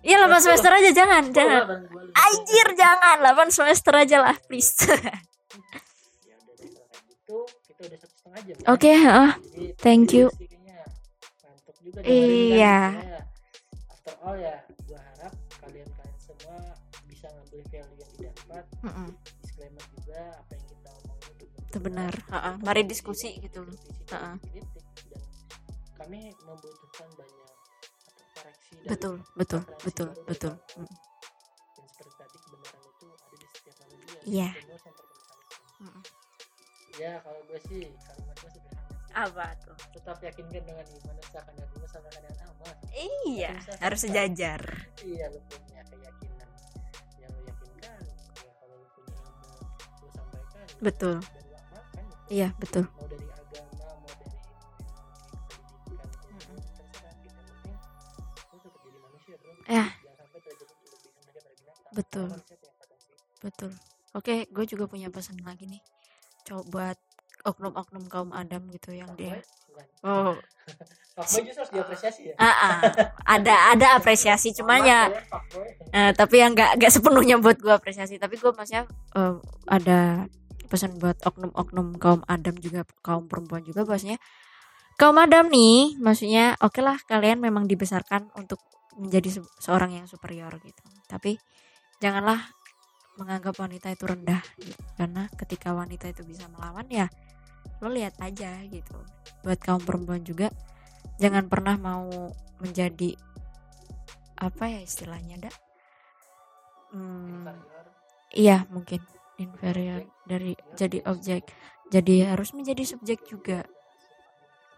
[0.01, 1.61] Iya 8 semester aja jangan jangan.
[2.13, 3.17] Anjir jangan.
[3.21, 4.77] 8 semester aja lah please.
[8.69, 9.33] Oke, okay, uh,
[9.81, 10.29] thank you
[11.91, 12.79] juga iya.
[13.91, 14.55] after all ya
[14.87, 16.57] gue harap kalian kalian semua
[17.11, 18.63] bisa ngambil value yang didapat.
[18.79, 19.07] Mm -mm.
[19.43, 21.35] disclaimer juga apa yang kita omongin
[21.67, 22.13] itu benar.
[22.31, 22.55] Uh -uh.
[22.63, 23.75] mari diskusi gitu loh.
[23.75, 24.35] uh -uh.
[24.39, 24.65] dan
[25.99, 27.51] kami membutuhkan banyak
[28.39, 30.53] koreksi dan betul betul betul betul.
[30.55, 34.49] dan seperti tadi kebenaran itu ada di setiap manusia iya.
[34.49, 35.99] Yeah.
[36.99, 38.70] ya kalau gue sih kalimat gue sederhana
[39.13, 39.75] apa tuh?
[39.95, 44.61] Tetap yakinkan dengan iman usahakan dan usahakan dengan amal iya harus sejajar.
[45.01, 46.49] Iya lu punya keyakinan.
[47.17, 48.01] Yang lu yakinkan.
[48.45, 49.49] Ya kalau lu punya ilmu
[50.01, 50.65] lu sampaikan.
[50.81, 51.15] Betul.
[51.21, 52.05] Dan lu amalkan.
[52.29, 52.83] Iya betul.
[52.85, 56.11] Mau dari agama mau dari ilmu pendidikan.
[56.21, 56.57] Mm -hmm.
[56.77, 57.75] terserah gitu yang penting
[58.51, 59.51] lu tetap jadi manusia bro.
[59.65, 59.85] Ya.
[59.89, 61.93] Jangan sampai terjadi lebih rendah daripada binatang.
[61.95, 62.29] Betul.
[63.41, 63.71] Betul.
[64.11, 65.81] Oke gue juga punya pesan lagi nih.
[66.43, 66.93] Coba
[67.43, 69.41] oknum-oknum kaum Adam gitu yang dia
[70.05, 70.37] oh.
[71.11, 72.35] Fuckboy justru harus diapresiasi ya?
[72.39, 72.75] Ah, ah.
[73.27, 74.99] ada ada apresiasi cuman ya
[75.91, 78.15] eh, tapi yang nggak nggak sepenuhnya buat gue apresiasi.
[78.15, 79.35] Tapi gue maksudnya eh,
[79.67, 80.31] ada
[80.71, 84.23] pesan buat oknum-oknum kaum adam juga kaum perempuan juga bahwasanya
[84.95, 88.63] kaum adam nih maksudnya oke lah kalian memang dibesarkan untuk
[88.95, 90.83] menjadi se- seorang yang superior gitu.
[91.11, 91.35] Tapi
[91.99, 92.39] janganlah
[93.19, 94.79] menganggap wanita itu rendah gitu.
[94.95, 97.11] karena ketika wanita itu bisa melawan ya
[97.81, 98.95] lo lihat aja gitu.
[99.41, 100.53] Buat kaum perempuan juga
[101.17, 102.29] jangan pernah mau
[102.61, 103.17] menjadi
[104.37, 105.55] apa ya istilahnya dak?
[106.91, 107.85] Hmm, Inferior.
[108.33, 109.01] iya mungkin
[109.41, 111.45] inferior dari jadi objek.
[111.91, 113.65] Jadi harus menjadi subjek juga.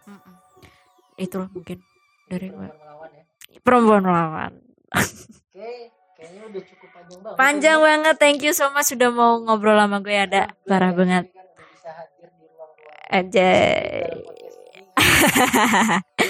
[0.04, 0.36] Mm-mm.
[1.14, 1.80] itulah mungkin
[2.26, 2.68] dari gua.
[2.68, 3.24] Perempuan melawan ya.
[3.62, 4.52] Perempuan melawan.
[5.54, 8.14] Oke kayaknya udah cukup panjang banget panjang banget.
[8.16, 11.28] Thank you so much sudah mau ngobrol sama gue ada parah banget.
[11.28, 12.30] udah bisa hadir.
[12.30, 12.33] di ruang-ruang
[13.08, 13.48] aja
[14.06, 14.22] ini.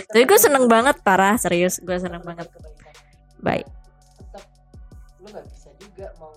[0.09, 2.47] tapi gue seneng banget parah serius gue seneng banget
[3.39, 3.67] baik
[4.17, 4.45] tetap
[5.19, 6.33] lu nggak bisa juga mau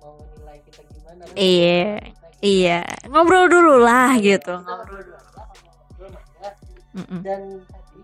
[0.00, 1.22] mau nilai kita gimana.
[1.24, 2.12] Lu Iya, gitu.
[2.42, 2.78] iya.
[3.06, 4.54] ngobrol dulu lah gitu.
[4.58, 5.22] ngobrol dulu
[7.24, 7.98] dan tadi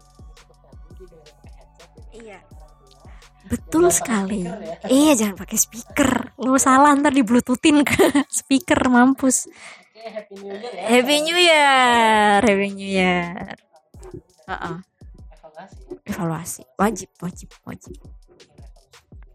[2.11, 2.39] Iya.
[2.43, 3.11] orang tua.
[3.47, 4.41] betul Jangan sekali.
[4.43, 4.77] speaker ya.
[4.89, 6.11] iya jangan pakai speaker.
[6.37, 7.95] Lu salah ntar di bluetoothin ke
[8.41, 9.47] speaker mampus
[10.01, 10.89] oke happy new year ya.
[10.89, 13.29] Happy new year happy new year.
[14.49, 14.77] Heeh.
[15.37, 15.77] evaluasi.
[15.93, 16.63] Ya evaluasi.
[16.81, 17.97] Wajib wajib wajib.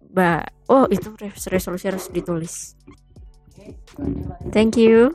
[0.09, 0.41] Ba
[0.73, 2.73] oh itu res- resolusi harus ditulis.
[3.53, 3.69] Ya.
[4.49, 5.13] thank you.